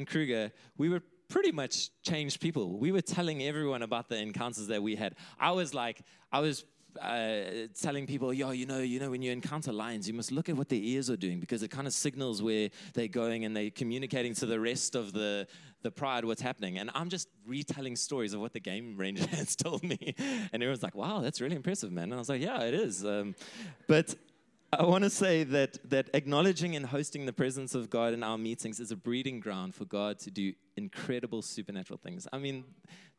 in 0.00 0.06
Kruger, 0.06 0.50
we 0.76 0.88
were 0.88 1.02
pretty 1.28 1.52
much 1.52 1.90
changed 2.02 2.40
people. 2.40 2.78
We 2.78 2.90
were 2.90 3.02
telling 3.02 3.42
everyone 3.42 3.82
about 3.82 4.08
the 4.08 4.16
encounters 4.16 4.66
that 4.66 4.82
we 4.82 4.96
had. 4.96 5.14
I 5.38 5.52
was 5.52 5.74
like, 5.74 6.02
I 6.32 6.40
was 6.40 6.64
uh, 7.00 7.68
telling 7.80 8.06
people, 8.06 8.32
yo, 8.32 8.50
you 8.50 8.66
know, 8.66 8.78
you 8.78 8.98
know, 8.98 9.10
when 9.10 9.22
you 9.22 9.30
encounter 9.30 9.72
lions, 9.72 10.08
you 10.08 10.14
must 10.14 10.32
look 10.32 10.48
at 10.48 10.56
what 10.56 10.68
their 10.68 10.80
ears 10.80 11.08
are 11.08 11.16
doing 11.16 11.38
because 11.38 11.62
it 11.62 11.68
kind 11.68 11.86
of 11.86 11.92
signals 11.92 12.42
where 12.42 12.70
they're 12.94 13.06
going 13.06 13.44
and 13.44 13.56
they're 13.56 13.70
communicating 13.70 14.34
to 14.34 14.46
the 14.46 14.58
rest 14.58 14.96
of 14.96 15.12
the 15.12 15.46
the 15.82 15.90
pride 15.90 16.24
what's 16.24 16.42
happening. 16.42 16.78
And 16.78 16.90
I'm 16.94 17.08
just 17.08 17.28
retelling 17.46 17.96
stories 17.96 18.34
of 18.34 18.40
what 18.40 18.52
the 18.52 18.60
game 18.60 18.96
ranger 18.98 19.26
has 19.28 19.54
told 19.64 19.82
me, 19.82 20.14
and 20.18 20.62
everyone's 20.62 20.82
like, 20.82 20.94
wow, 20.96 21.20
that's 21.20 21.40
really 21.40 21.56
impressive, 21.56 21.92
man. 21.92 22.04
And 22.04 22.14
I 22.14 22.18
was 22.18 22.28
like, 22.28 22.42
yeah, 22.42 22.62
it 22.62 22.74
is. 22.74 23.04
Um, 23.04 23.34
but 23.86 24.14
I 24.72 24.84
want 24.84 25.02
to 25.02 25.10
say 25.10 25.42
that 25.42 25.78
that 25.90 26.10
acknowledging 26.14 26.76
and 26.76 26.86
hosting 26.86 27.26
the 27.26 27.32
presence 27.32 27.74
of 27.74 27.90
God 27.90 28.14
in 28.14 28.22
our 28.22 28.38
meetings 28.38 28.78
is 28.78 28.92
a 28.92 28.96
breeding 28.96 29.40
ground 29.40 29.74
for 29.74 29.84
God 29.84 30.20
to 30.20 30.30
do 30.30 30.52
incredible 30.76 31.42
supernatural 31.42 31.98
things. 32.00 32.28
I 32.32 32.38
mean, 32.38 32.62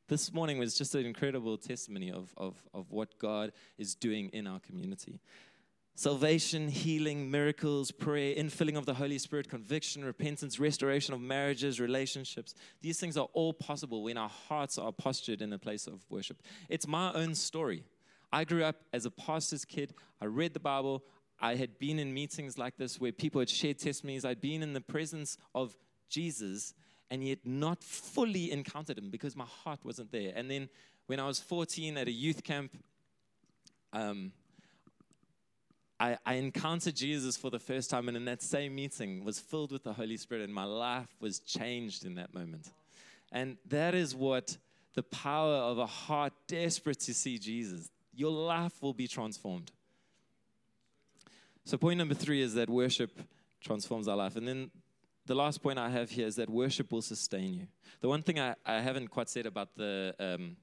this 0.08 0.32
morning 0.32 0.60
was 0.60 0.78
just 0.78 0.96
an 0.96 1.06
incredible 1.06 1.58
testimony 1.58 2.10
of, 2.10 2.34
of, 2.38 2.56
of 2.74 2.90
what 2.92 3.20
God 3.20 3.52
is 3.78 3.96
doing 3.96 4.30
in 4.30 4.48
our 4.48 4.62
community. 4.62 5.20
Salvation, 5.94 6.70
healing, 6.70 7.30
miracles, 7.30 7.92
prayer, 7.92 8.34
infilling 8.34 8.78
of 8.78 8.86
the 8.86 8.94
Holy 8.94 9.18
Spirit, 9.18 9.50
conviction, 9.50 10.06
repentance, 10.06 10.58
restoration 10.58 11.14
of 11.14 11.20
marriages, 11.20 11.82
relationships. 11.82 12.56
These 12.82 12.98
things 12.98 13.18
are 13.18 13.28
all 13.34 13.52
possible 13.52 14.04
when 14.04 14.18
our 14.18 14.30
hearts 14.30 14.78
are 14.78 14.94
postured 14.94 15.42
in 15.42 15.52
a 15.52 15.60
place 15.60 15.86
of 15.86 16.00
worship. 16.10 16.42
It's 16.70 16.88
my 16.88 17.12
own 17.12 17.36
story. 17.36 17.84
I 18.32 18.46
grew 18.46 18.64
up 18.64 18.78
as 18.94 19.06
a 19.06 19.12
pastor's 19.12 19.66
kid. 19.66 19.94
I 20.22 20.26
read 20.26 20.54
the 20.54 20.62
Bible. 20.62 21.04
I 21.42 21.56
had 21.56 21.80
been 21.80 21.98
in 21.98 22.14
meetings 22.14 22.58
like 22.58 22.78
this 22.78 23.00
where 23.00 23.12
people 23.12 23.40
had 23.40 23.50
shared 23.50 23.80
testimonies. 23.80 24.24
I'd 24.24 24.42
been 24.42 24.62
in 24.62 24.74
the 24.74 24.82
presence 24.82 25.38
of 25.56 25.76
Jesus 26.08 26.74
and 27.10 27.24
yet 27.24 27.40
not 27.44 27.84
fully 27.84 28.52
encountered 28.52 28.98
him 28.98 29.10
because 29.10 29.36
my 29.36 29.46
heart 29.46 29.80
wasn't 29.84 30.12
there. 30.12 30.32
And 30.36 30.50
then 30.50 30.70
when 31.08 31.20
I 31.20 31.28
was 31.28 31.40
14 31.40 31.98
at 31.98 32.08
a 32.08 32.12
youth 32.12 32.44
camp, 32.44 32.72
um, 33.92 34.32
I, 36.00 36.18
I, 36.26 36.36
encountered 36.36 36.96
Jesus 36.96 37.36
for 37.36 37.52
the 37.52 37.60
first 37.60 37.90
time, 37.90 38.08
and 38.08 38.16
in 38.16 38.26
that 38.26 38.42
same 38.42 38.74
meeting 38.74 39.24
was 39.26 39.38
filled 39.40 39.72
with 39.72 39.84
the 39.84 39.94
Holy 39.94 40.18
Spirit, 40.18 40.44
and 40.44 40.54
my 40.54 40.64
life 40.64 41.10
was 41.20 41.40
changed 41.40 42.06
in 42.06 42.16
that 42.16 42.34
moment. 42.34 42.72
And 43.32 43.58
that 43.68 43.94
is 43.94 44.16
what 44.16 44.58
the 44.94 45.04
power 45.04 45.56
of 45.56 45.78
a 45.78 45.86
heart 45.86 46.34
desperate 46.48 47.02
to 47.02 47.14
see 47.14 47.38
Jesus. 47.38 47.92
Your 48.14 48.32
life 48.32 48.82
will 48.82 48.94
be 48.94 49.08
transformed. 49.08 49.72
So, 51.64 51.78
point 51.78 51.98
number 51.98 52.16
three 52.16 52.42
is 52.42 52.54
that 52.56 52.70
worship 52.70 53.12
transforms 53.62 54.08
our 54.08 54.18
life. 54.18 54.36
And 54.36 54.48
then 54.48 54.72
the 55.26 55.36
last 55.36 55.62
point 55.62 55.78
I 55.78 55.90
have 55.90 56.10
here 56.10 56.28
is 56.28 56.36
that 56.38 56.50
worship 56.50 56.92
will 56.92 57.02
sustain 57.02 57.54
you. 57.54 57.68
The 58.02 58.10
one 58.10 58.24
thing 58.24 58.40
I, 58.40 58.56
I 58.66 58.80
haven't 58.82 59.10
quite 59.10 59.30
said 59.30 59.46
about 59.46 59.76
the, 59.76 60.16
um, 60.20 60.58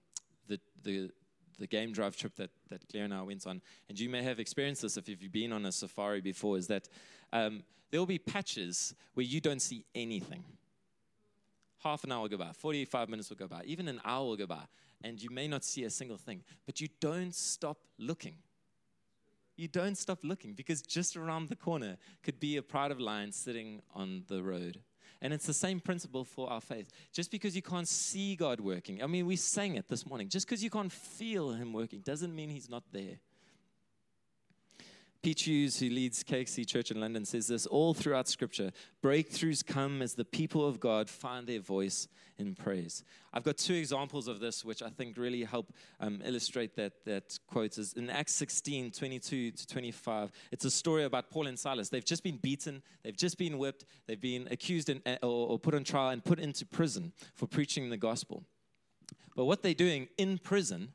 the, 0.49 0.59
the, 0.83 1.11
the 1.59 1.67
game 1.67 1.93
drive 1.93 2.17
trip 2.17 2.35
that, 2.37 2.51
that 2.69 2.89
Claire 2.89 3.05
and 3.05 3.15
I 3.15 3.23
went 3.23 3.47
on, 3.47 3.63
and 3.89 3.99
you 3.99 4.09
may 4.11 4.23
have 4.23 4.41
experienced 4.41 4.83
this 4.83 4.97
if 4.97 5.09
you've 5.09 5.33
been 5.33 5.53
on 5.53 5.65
a 5.67 5.73
safari 5.73 6.21
before, 6.21 6.59
is 6.59 6.67
that 6.67 6.89
um, 7.33 7.63
there 7.91 8.01
will 8.01 8.07
be 8.07 8.19
patches 8.19 8.95
where 9.15 9.25
you 9.25 9.41
don't 9.41 9.63
see 9.63 9.85
anything. 9.95 10.45
Half 11.85 12.03
an 12.03 12.11
hour 12.11 12.23
will 12.23 12.29
go 12.29 12.37
by, 12.39 12.51
45 12.53 13.09
minutes 13.09 13.31
will 13.31 13.37
go 13.37 13.47
by, 13.47 13.63
even 13.65 13.87
an 13.87 14.01
hour 14.05 14.27
will 14.27 14.37
go 14.37 14.47
by, 14.47 14.65
and 15.03 15.23
you 15.23 15.31
may 15.31 15.47
not 15.47 15.65
see 15.65 15.85
a 15.85 15.91
single 15.91 16.17
thing, 16.17 16.43
but 16.67 16.81
you 16.81 16.89
don't 17.01 17.35
stop 17.35 17.79
looking 17.99 18.35
you 19.59 19.68
don't 19.68 19.99
stop 19.99 20.21
looking 20.23 20.55
because 20.55 20.81
just 20.83 21.16
around 21.16 21.49
the 21.49 21.57
corner 21.57 21.97
could 22.23 22.38
be 22.38 22.57
a 22.57 22.62
pride 22.62 22.90
of 22.90 23.01
lions 23.01 23.37
sitting 23.37 23.83
on 23.94 24.23
the 24.29 24.42
road. 24.42 24.81
And 25.21 25.33
it's 25.33 25.47
the 25.47 25.55
same 25.55 25.81
principle 25.81 26.25
for 26.25 26.49
our 26.49 26.61
faith. 26.61 26.88
Just 27.12 27.33
because 27.33 27.57
you 27.57 27.62
can't 27.62 27.88
see 27.88 28.37
God 28.37 28.61
working, 28.61 29.03
I 29.03 29.07
mean, 29.09 29.27
we 29.27 29.35
sang 29.35 29.75
it 29.75 29.88
this 29.88 30.07
morning. 30.07 30.29
Just 30.29 30.47
because 30.47 30.62
you 30.62 30.71
can't 30.71 30.92
feel 30.92 31.51
Him 31.51 31.73
working 31.73 32.01
doesn't 32.01 32.35
mean 32.35 32.51
He's 32.51 32.71
not 32.71 32.85
there. 32.92 33.18
Pete 35.23 35.47
Hughes, 35.47 35.81
who 35.81 35.89
leads 35.89 36.23
KXC 36.23 36.65
Church 36.67 36.93
in 36.93 37.01
London, 37.01 37.25
says 37.25 37.49
this 37.49 37.67
all 37.67 37.93
throughout 37.93 38.29
Scripture 38.29 38.71
breakthroughs 39.03 39.67
come 39.67 40.01
as 40.01 40.15
the 40.15 40.25
people 40.25 40.67
of 40.67 40.79
God 40.79 41.11
find 41.11 41.47
their 41.47 41.59
voice 41.59 42.07
in 42.39 42.55
praise. 42.55 43.03
I've 43.33 43.43
got 43.43 43.57
two 43.57 43.75
examples 43.75 44.29
of 44.29 44.39
this, 44.39 44.65
which 44.65 44.81
I 44.81 44.91
think 44.91 45.17
really 45.17 45.43
help 45.43 45.73
um, 45.99 46.21
illustrate 46.25 46.77
that, 46.77 47.05
that 47.05 47.37
quote. 47.49 47.79
Is 47.79 47.95
in 47.95 48.11
Acts 48.11 48.35
16 48.37 48.93
22 48.93 49.51
to 49.51 49.67
25. 49.67 50.31
It's 50.53 50.65
a 50.65 50.71
story 50.71 51.03
about 51.03 51.31
Paul 51.31 51.49
and 51.49 51.59
Silas. 51.59 51.89
They've 51.89 52.05
just 52.05 52.23
been 52.23 52.37
beaten, 52.37 52.83
they've 53.03 53.17
just 53.17 53.39
been 53.39 53.59
whipped, 53.59 53.87
they've 54.07 54.21
been 54.21 54.47
accused 54.53 54.89
and, 54.89 55.03
or, 55.23 55.49
or 55.49 55.59
put 55.59 55.75
on 55.75 55.83
trial 55.83 56.11
and 56.11 56.25
put 56.25 56.39
into 56.39 56.65
prison 56.65 57.13
for 57.35 57.47
preaching 57.47 57.91
the 57.91 57.97
gospel. 57.97 58.45
But 59.35 59.47
what 59.47 59.63
they're 59.63 59.75
doing 59.75 60.09
in 60.17 60.39
prison 60.39 60.93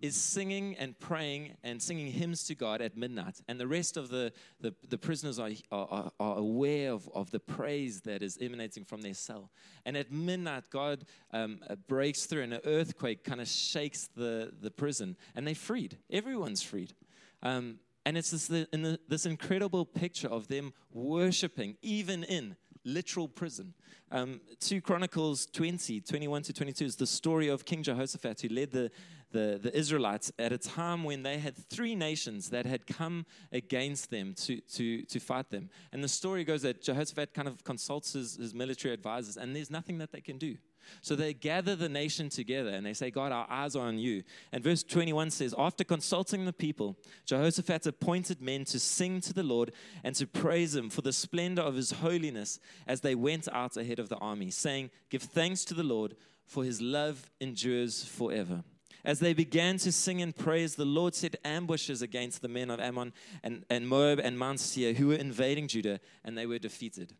is 0.00 0.16
singing 0.16 0.76
and 0.78 0.98
praying 0.98 1.56
and 1.62 1.80
singing 1.82 2.10
hymns 2.12 2.44
to 2.44 2.54
God 2.54 2.80
at 2.80 2.96
midnight. 2.96 3.40
And 3.48 3.58
the 3.58 3.66
rest 3.66 3.96
of 3.96 4.08
the, 4.08 4.32
the, 4.60 4.74
the 4.88 4.98
prisoners 4.98 5.38
are, 5.38 5.50
are, 5.70 6.10
are, 6.18 6.38
aware 6.38 6.92
of, 6.92 7.08
of 7.14 7.30
the 7.30 7.40
praise 7.40 8.00
that 8.02 8.22
is 8.22 8.38
emanating 8.40 8.84
from 8.84 9.02
their 9.02 9.14
cell. 9.14 9.50
And 9.84 9.96
at 9.96 10.12
midnight, 10.12 10.64
God 10.70 11.04
um, 11.32 11.60
uh, 11.68 11.76
breaks 11.76 12.26
through, 12.26 12.42
and 12.42 12.54
an 12.54 12.60
earthquake 12.64 13.24
kind 13.24 13.40
of 13.40 13.48
shakes 13.48 14.08
the, 14.14 14.52
the 14.60 14.70
prison, 14.70 15.16
and 15.34 15.46
they're 15.46 15.54
freed. 15.54 15.98
Everyone's 16.10 16.62
freed. 16.62 16.94
Um, 17.42 17.78
and 18.06 18.16
it's 18.16 18.30
this, 18.30 18.66
this 19.06 19.26
incredible 19.26 19.84
picture 19.84 20.28
of 20.28 20.48
them 20.48 20.72
worshiping, 20.92 21.76
even 21.82 22.24
in 22.24 22.56
literal 22.88 23.28
prison. 23.28 23.74
Um, 24.10 24.40
2 24.60 24.80
Chronicles 24.80 25.46
20, 25.46 26.00
21 26.00 26.42
to 26.42 26.52
22 26.52 26.84
is 26.84 26.96
the 26.96 27.06
story 27.06 27.48
of 27.48 27.64
King 27.64 27.82
Jehoshaphat 27.82 28.40
who 28.40 28.48
led 28.48 28.70
the, 28.70 28.90
the, 29.32 29.60
the 29.62 29.76
Israelites 29.76 30.32
at 30.38 30.52
a 30.52 30.58
time 30.58 31.04
when 31.04 31.22
they 31.22 31.38
had 31.38 31.56
three 31.56 31.94
nations 31.94 32.50
that 32.50 32.64
had 32.64 32.86
come 32.86 33.26
against 33.52 34.10
them 34.10 34.34
to, 34.34 34.60
to, 34.60 35.02
to 35.02 35.20
fight 35.20 35.50
them. 35.50 35.68
And 35.92 36.02
the 36.02 36.08
story 36.08 36.44
goes 36.44 36.62
that 36.62 36.82
Jehoshaphat 36.82 37.34
kind 37.34 37.48
of 37.48 37.62
consults 37.64 38.14
his, 38.14 38.36
his 38.36 38.54
military 38.54 38.94
advisors, 38.94 39.36
and 39.36 39.54
there's 39.54 39.70
nothing 39.70 39.98
that 39.98 40.12
they 40.12 40.22
can 40.22 40.38
do. 40.38 40.56
So 41.00 41.14
they 41.14 41.34
gather 41.34 41.76
the 41.76 41.88
nation 41.88 42.28
together 42.28 42.70
and 42.70 42.84
they 42.84 42.94
say, 42.94 43.10
God, 43.10 43.32
our 43.32 43.46
eyes 43.50 43.76
are 43.76 43.86
on 43.86 43.98
you. 43.98 44.22
And 44.52 44.62
verse 44.62 44.82
21 44.82 45.30
says, 45.30 45.54
After 45.56 45.84
consulting 45.84 46.44
the 46.44 46.52
people, 46.52 46.96
Jehoshaphat 47.26 47.86
appointed 47.86 48.40
men 48.40 48.64
to 48.66 48.78
sing 48.78 49.20
to 49.22 49.32
the 49.32 49.42
Lord 49.42 49.72
and 50.04 50.14
to 50.16 50.26
praise 50.26 50.74
him 50.74 50.90
for 50.90 51.02
the 51.02 51.12
splendor 51.12 51.62
of 51.62 51.74
his 51.74 51.92
holiness 51.92 52.60
as 52.86 53.00
they 53.00 53.14
went 53.14 53.48
out 53.52 53.76
ahead 53.76 53.98
of 53.98 54.08
the 54.08 54.16
army, 54.16 54.50
saying, 54.50 54.90
Give 55.10 55.22
thanks 55.22 55.64
to 55.66 55.74
the 55.74 55.82
Lord, 55.82 56.16
for 56.46 56.64
his 56.64 56.80
love 56.80 57.30
endures 57.40 58.04
forever. 58.04 58.64
As 59.04 59.20
they 59.20 59.32
began 59.32 59.78
to 59.78 59.92
sing 59.92 60.20
and 60.20 60.34
praise, 60.34 60.74
the 60.74 60.84
Lord 60.84 61.14
set 61.14 61.36
ambushes 61.44 62.02
against 62.02 62.42
the 62.42 62.48
men 62.48 62.70
of 62.70 62.80
Ammon 62.80 63.12
and, 63.42 63.64
and 63.70 63.88
Moab 63.88 64.18
and 64.18 64.38
Mount 64.38 64.60
Seir 64.60 64.94
who 64.94 65.08
were 65.08 65.14
invading 65.14 65.68
Judah, 65.68 66.00
and 66.24 66.36
they 66.36 66.46
were 66.46 66.58
defeated. 66.58 67.14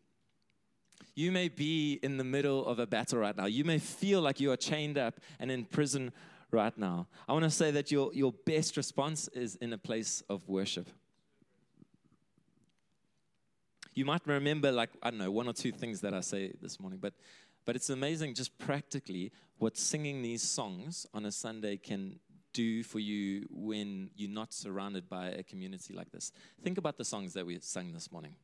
You 1.19 1.33
may 1.33 1.49
be 1.49 1.99
in 2.01 2.15
the 2.15 2.23
middle 2.23 2.65
of 2.65 2.79
a 2.79 2.87
battle 2.87 3.19
right 3.19 3.35
now. 3.35 3.45
You 3.45 3.65
may 3.65 3.77
feel 3.77 4.21
like 4.21 4.39
you 4.39 4.53
are 4.53 4.55
chained 4.55 4.97
up 4.97 5.19
and 5.37 5.51
in 5.51 5.65
prison 5.65 6.13
right 6.49 6.77
now. 6.77 7.07
I 7.27 7.33
want 7.33 7.43
to 7.43 7.49
say 7.49 7.71
that 7.71 7.91
your, 7.91 8.13
your 8.13 8.31
best 8.31 8.77
response 8.77 9.27
is 9.33 9.55
in 9.57 9.73
a 9.73 9.77
place 9.77 10.23
of 10.29 10.47
worship. 10.47 10.89
You 13.93 14.05
might 14.05 14.25
remember, 14.25 14.71
like, 14.71 14.91
I 15.03 15.09
don't 15.09 15.19
know, 15.19 15.29
one 15.29 15.49
or 15.49 15.53
two 15.53 15.73
things 15.73 15.99
that 15.99 16.13
I 16.13 16.21
say 16.21 16.53
this 16.61 16.79
morning, 16.79 16.99
but 17.01 17.13
But 17.65 17.75
it's 17.75 17.89
amazing 17.89 18.33
just 18.33 18.57
practically 18.57 19.33
what 19.57 19.77
singing 19.77 20.21
these 20.21 20.41
songs 20.41 21.05
on 21.13 21.25
a 21.25 21.31
Sunday 21.31 21.75
can 21.75 22.19
do 22.53 22.81
for 22.81 22.99
you 22.99 23.45
when 23.51 24.09
you're 24.15 24.31
not 24.31 24.53
surrounded 24.53 25.09
by 25.09 25.27
a 25.27 25.43
community 25.43 25.93
like 25.93 26.11
this. 26.11 26.31
Think 26.63 26.77
about 26.77 26.97
the 26.97 27.03
songs 27.03 27.33
that 27.33 27.45
we 27.45 27.59
sang 27.59 27.91
this 27.91 28.09
morning. 28.09 28.35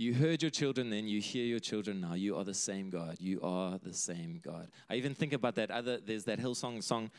You 0.00 0.14
heard 0.14 0.40
your 0.40 0.50
children 0.50 0.88
then, 0.88 1.06
you 1.06 1.20
hear 1.20 1.44
your 1.44 1.58
children 1.58 2.00
now. 2.00 2.14
You 2.14 2.34
are 2.38 2.42
the 2.42 2.54
same 2.54 2.88
God. 2.88 3.16
You 3.20 3.38
are 3.42 3.76
the 3.76 3.92
same 3.92 4.40
God. 4.42 4.68
I 4.88 4.94
even 4.94 5.14
think 5.14 5.34
about 5.34 5.56
that 5.56 5.70
other, 5.70 5.98
there's 5.98 6.24
that 6.24 6.40
Hillsong 6.40 6.82
song. 6.82 7.10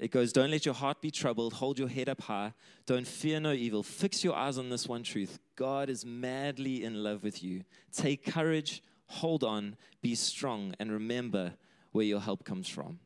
It 0.00 0.10
goes, 0.10 0.32
Don't 0.32 0.50
let 0.50 0.66
your 0.66 0.74
heart 0.74 1.00
be 1.00 1.12
troubled. 1.12 1.52
Hold 1.52 1.78
your 1.78 1.86
head 1.86 2.08
up 2.08 2.22
high. 2.22 2.52
Don't 2.86 3.06
fear 3.06 3.38
no 3.38 3.52
evil. 3.52 3.84
Fix 3.84 4.24
your 4.24 4.34
eyes 4.34 4.58
on 4.58 4.68
this 4.68 4.88
one 4.88 5.04
truth 5.04 5.38
God 5.54 5.88
is 5.88 6.04
madly 6.04 6.82
in 6.82 7.04
love 7.04 7.22
with 7.22 7.40
you. 7.44 7.62
Take 7.92 8.26
courage, 8.26 8.82
hold 9.06 9.44
on, 9.44 9.76
be 10.02 10.16
strong, 10.16 10.74
and 10.80 10.90
remember 10.90 11.54
where 11.92 12.04
your 12.04 12.18
help 12.18 12.44
comes 12.44 12.68
from. 12.68 12.98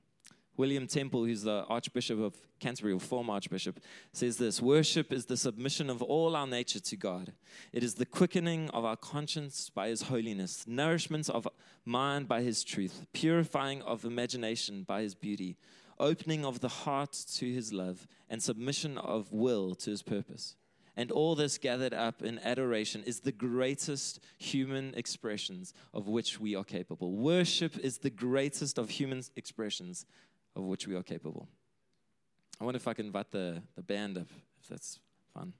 William 0.58 0.88
Temple, 0.88 1.24
who's 1.24 1.42
the 1.42 1.64
Archbishop 1.68 2.18
of 2.18 2.34
Canterbury, 2.58 2.92
or 2.92 2.98
former 2.98 3.34
Archbishop, 3.34 3.78
says 4.12 4.38
this 4.38 4.60
Worship 4.60 5.12
is 5.12 5.26
the 5.26 5.36
submission 5.36 5.88
of 5.88 6.02
all 6.02 6.34
our 6.34 6.48
nature 6.48 6.80
to 6.80 6.96
God. 6.96 7.32
It 7.72 7.84
is 7.84 7.94
the 7.94 8.04
quickening 8.04 8.68
of 8.70 8.84
our 8.84 8.96
conscience 8.96 9.70
by 9.70 9.88
His 9.88 10.02
holiness, 10.02 10.64
nourishment 10.66 11.30
of 11.30 11.46
mind 11.84 12.26
by 12.26 12.42
His 12.42 12.64
truth, 12.64 13.06
purifying 13.12 13.82
of 13.82 14.04
imagination 14.04 14.82
by 14.82 15.02
His 15.02 15.14
beauty, 15.14 15.56
opening 16.00 16.44
of 16.44 16.58
the 16.58 16.68
heart 16.68 17.12
to 17.34 17.52
His 17.52 17.72
love, 17.72 18.08
and 18.28 18.42
submission 18.42 18.98
of 18.98 19.32
will 19.32 19.76
to 19.76 19.90
His 19.90 20.02
purpose. 20.02 20.56
And 20.98 21.12
all 21.12 21.36
this 21.36 21.58
gathered 21.58 21.94
up 21.94 22.22
in 22.22 22.40
adoration 22.40 23.04
is 23.04 23.20
the 23.20 23.30
greatest 23.30 24.18
human 24.36 24.94
expressions 24.96 25.72
of 25.94 26.08
which 26.08 26.40
we 26.40 26.56
are 26.56 26.64
capable. 26.64 27.12
Worship 27.12 27.78
is 27.78 27.98
the 27.98 28.10
greatest 28.10 28.78
of 28.78 28.90
human 28.90 29.22
expressions 29.36 30.06
of 30.56 30.64
which 30.64 30.86
we 30.86 30.94
are 30.94 31.02
capable. 31.02 31.48
I 32.60 32.64
wonder 32.64 32.76
if 32.76 32.88
I 32.88 32.94
can 32.94 33.06
invite 33.06 33.30
the, 33.30 33.62
the 33.76 33.82
band 33.82 34.18
up, 34.18 34.26
if 34.60 34.68
that's 34.68 34.98
fun. 35.32 35.52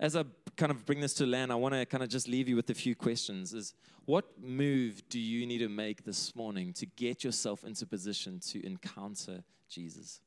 As 0.00 0.14
I 0.14 0.24
kind 0.56 0.70
of 0.70 0.84
bring 0.86 1.00
this 1.00 1.14
to 1.14 1.26
land, 1.26 1.50
I 1.50 1.56
want 1.56 1.74
to 1.74 1.84
kind 1.86 2.04
of 2.04 2.08
just 2.08 2.28
leave 2.28 2.48
you 2.48 2.54
with 2.54 2.70
a 2.70 2.74
few 2.74 2.94
questions. 2.94 3.52
Is 3.52 3.74
what 4.04 4.24
move 4.40 5.02
do 5.08 5.18
you 5.18 5.46
need 5.46 5.58
to 5.58 5.68
make 5.68 6.04
this 6.04 6.36
morning 6.36 6.72
to 6.74 6.86
get 6.86 7.24
yourself 7.24 7.64
into 7.64 7.86
position 7.86 8.40
to 8.50 8.64
encounter 8.64 9.42
Jesus? 9.68 10.20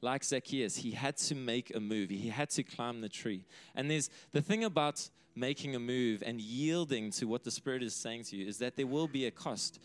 Like 0.00 0.24
Zacchaeus, 0.24 0.76
he 0.76 0.90
had 0.90 1.16
to 1.18 1.36
make 1.36 1.74
a 1.74 1.78
move. 1.78 2.10
He 2.10 2.28
had 2.28 2.50
to 2.50 2.64
climb 2.64 3.00
the 3.00 3.08
tree. 3.08 3.44
And 3.76 3.88
there's 3.88 4.10
the 4.32 4.42
thing 4.42 4.64
about 4.64 5.08
making 5.34 5.74
a 5.76 5.78
move 5.78 6.22
and 6.26 6.40
yielding 6.40 7.10
to 7.12 7.26
what 7.26 7.44
the 7.44 7.50
Spirit 7.50 7.82
is 7.82 7.94
saying 7.94 8.24
to 8.24 8.36
you 8.36 8.46
is 8.46 8.58
that 8.58 8.76
there 8.76 8.86
will 8.86 9.08
be 9.08 9.26
a 9.26 9.30
cost 9.30 9.78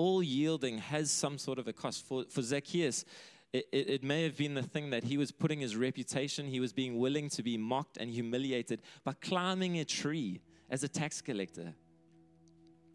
all 0.00 0.22
yielding 0.22 0.78
has 0.78 1.10
some 1.10 1.36
sort 1.36 1.58
of 1.58 1.68
a 1.68 1.74
cost. 1.74 2.06
For, 2.06 2.24
for 2.30 2.40
Zacchaeus, 2.40 3.04
it, 3.52 3.66
it, 3.70 3.90
it, 3.90 4.02
may 4.02 4.22
have 4.22 4.36
been 4.36 4.54
the 4.54 4.62
thing 4.62 4.88
that 4.90 5.04
he 5.04 5.18
was 5.18 5.30
putting 5.30 5.60
his 5.60 5.76
reputation, 5.76 6.46
he 6.46 6.58
was 6.58 6.72
being 6.72 6.98
willing 6.98 7.28
to 7.30 7.42
be 7.42 7.58
mocked 7.58 7.98
and 7.98 8.10
humiliated 8.10 8.80
by 9.04 9.12
climbing 9.20 9.78
a 9.78 9.84
tree 9.84 10.40
as 10.70 10.82
a 10.84 10.88
tax 10.88 11.20
collector. 11.20 11.74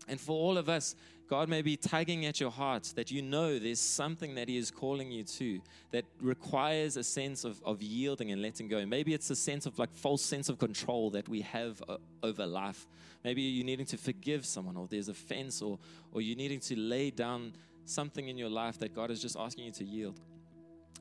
And 0.07 0.19
for 0.19 0.31
all 0.31 0.57
of 0.57 0.67
us, 0.67 0.95
God 1.27 1.49
may 1.49 1.63
be 1.63 1.75
tugging 1.75 2.25
at 2.25 2.39
your 2.39 2.51
heart 2.51 2.93
that 2.95 3.09
you 3.09 3.21
know 3.21 3.57
there's 3.57 3.79
something 3.79 4.35
that 4.35 4.47
He 4.47 4.57
is 4.57 4.69
calling 4.69 5.11
you 5.11 5.23
to 5.23 5.59
that 5.91 6.05
requires 6.21 6.97
a 6.97 7.03
sense 7.03 7.43
of, 7.43 7.61
of 7.65 7.81
yielding 7.81 8.31
and 8.31 8.41
letting 8.41 8.67
go. 8.67 8.85
Maybe 8.85 9.13
it's 9.13 9.29
a 9.31 9.35
sense 9.35 9.65
of 9.65 9.79
like 9.79 9.93
false 9.93 10.23
sense 10.23 10.49
of 10.49 10.59
control 10.59 11.09
that 11.11 11.27
we 11.27 11.41
have 11.41 11.81
uh, 11.89 11.97
over 12.21 12.45
life. 12.45 12.85
Maybe 13.23 13.41
you're 13.41 13.65
needing 13.65 13.87
to 13.87 13.97
forgive 13.97 14.45
someone, 14.45 14.77
or 14.77 14.87
there's 14.87 15.09
offense, 15.09 15.63
or, 15.63 15.79
or 16.11 16.21
you're 16.21 16.37
needing 16.37 16.59
to 16.61 16.75
lay 16.77 17.09
down 17.09 17.53
something 17.85 18.27
in 18.27 18.37
your 18.37 18.49
life 18.49 18.77
that 18.79 18.93
God 18.93 19.09
is 19.09 19.19
just 19.19 19.35
asking 19.35 19.65
you 19.65 19.71
to 19.71 19.83
yield. 19.83 20.19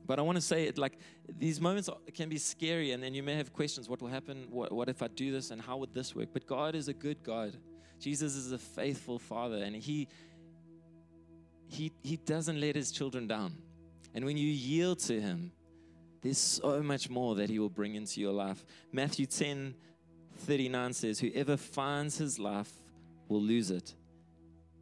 But 0.07 0.19
I 0.19 0.21
want 0.21 0.37
to 0.37 0.41
say 0.41 0.65
it 0.65 0.77
like 0.77 0.97
these 1.37 1.59
moments 1.61 1.89
can 2.13 2.29
be 2.29 2.37
scary, 2.37 2.91
and 2.91 3.01
then 3.01 3.13
you 3.13 3.21
may 3.21 3.35
have 3.35 3.53
questions 3.53 3.89
what 3.89 4.01
will 4.01 4.09
happen? 4.09 4.47
What, 4.49 4.71
what 4.71 4.89
if 4.89 5.01
I 5.01 5.07
do 5.07 5.31
this? 5.31 5.51
And 5.51 5.61
how 5.61 5.77
would 5.77 5.93
this 5.93 6.15
work? 6.15 6.29
But 6.33 6.47
God 6.47 6.75
is 6.75 6.87
a 6.87 6.93
good 6.93 7.23
God. 7.23 7.55
Jesus 7.99 8.35
is 8.35 8.51
a 8.51 8.57
faithful 8.57 9.19
father 9.19 9.57
and 9.57 9.75
he 9.75 10.07
he 11.67 11.91
he 12.03 12.17
doesn't 12.17 12.59
let 12.59 12.75
his 12.75 12.91
children 12.91 13.27
down. 13.27 13.53
And 14.13 14.23
when 14.23 14.37
you 14.37 14.47
yield 14.47 14.99
to 14.99 15.19
him, 15.19 15.51
there's 16.21 16.37
so 16.37 16.81
much 16.81 17.09
more 17.09 17.35
that 17.35 17.49
he 17.49 17.59
will 17.59 17.69
bring 17.69 17.95
into 17.95 18.21
your 18.21 18.33
life. 18.33 18.63
Matthew 18.91 19.25
10 19.25 19.75
39 20.37 20.93
says, 20.93 21.19
Whoever 21.19 21.57
finds 21.57 22.17
his 22.17 22.39
life 22.39 22.71
will 23.27 23.41
lose 23.41 23.71
it. 23.71 23.93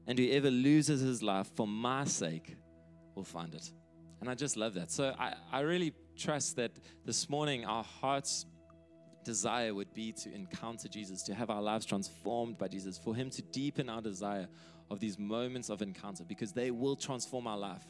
And 0.07 0.19
whoever 0.19 0.51
loses 0.51 1.01
his 1.01 1.23
life 1.23 1.49
for 1.55 1.67
my 1.67 2.03
sake 2.05 2.55
will 3.15 3.23
find 3.23 3.53
it. 3.55 3.71
And 4.19 4.29
I 4.29 4.35
just 4.35 4.57
love 4.57 4.73
that. 4.75 4.91
So 4.91 5.15
I, 5.17 5.35
I 5.51 5.61
really 5.61 5.93
trust 6.17 6.55
that 6.57 6.71
this 7.05 7.29
morning 7.29 7.65
our 7.65 7.83
hearts 7.83 8.45
desire 9.23 9.73
would 9.73 9.93
be 9.93 10.11
to 10.11 10.33
encounter 10.33 10.87
Jesus, 10.87 11.23
to 11.23 11.33
have 11.33 11.49
our 11.49 11.61
lives 11.61 11.85
transformed 11.85 12.57
by 12.57 12.67
Jesus, 12.67 12.97
for 12.97 13.15
Him 13.15 13.29
to 13.31 13.41
deepen 13.41 13.89
our 13.89 14.01
desire 14.01 14.47
of 14.89 14.99
these 14.99 15.17
moments 15.17 15.69
of 15.69 15.81
encounter 15.81 16.23
because 16.23 16.51
they 16.51 16.71
will 16.71 16.95
transform 16.95 17.47
our 17.47 17.57
life. 17.57 17.85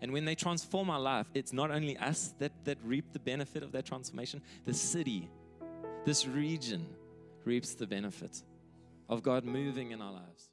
And 0.00 0.12
when 0.12 0.24
they 0.24 0.34
transform 0.34 0.90
our 0.90 1.00
life, 1.00 1.26
it's 1.34 1.52
not 1.52 1.70
only 1.70 1.96
us 1.96 2.34
that, 2.38 2.52
that 2.64 2.78
reap 2.84 3.12
the 3.12 3.18
benefit 3.18 3.62
of 3.62 3.72
that 3.72 3.86
transformation, 3.86 4.42
the 4.64 4.74
city, 4.74 5.30
this 6.04 6.26
region 6.26 6.86
reaps 7.44 7.74
the 7.74 7.86
benefit 7.86 8.42
of 9.08 9.22
God 9.22 9.44
moving 9.44 9.92
in 9.92 10.02
our 10.02 10.12
lives. 10.12 10.50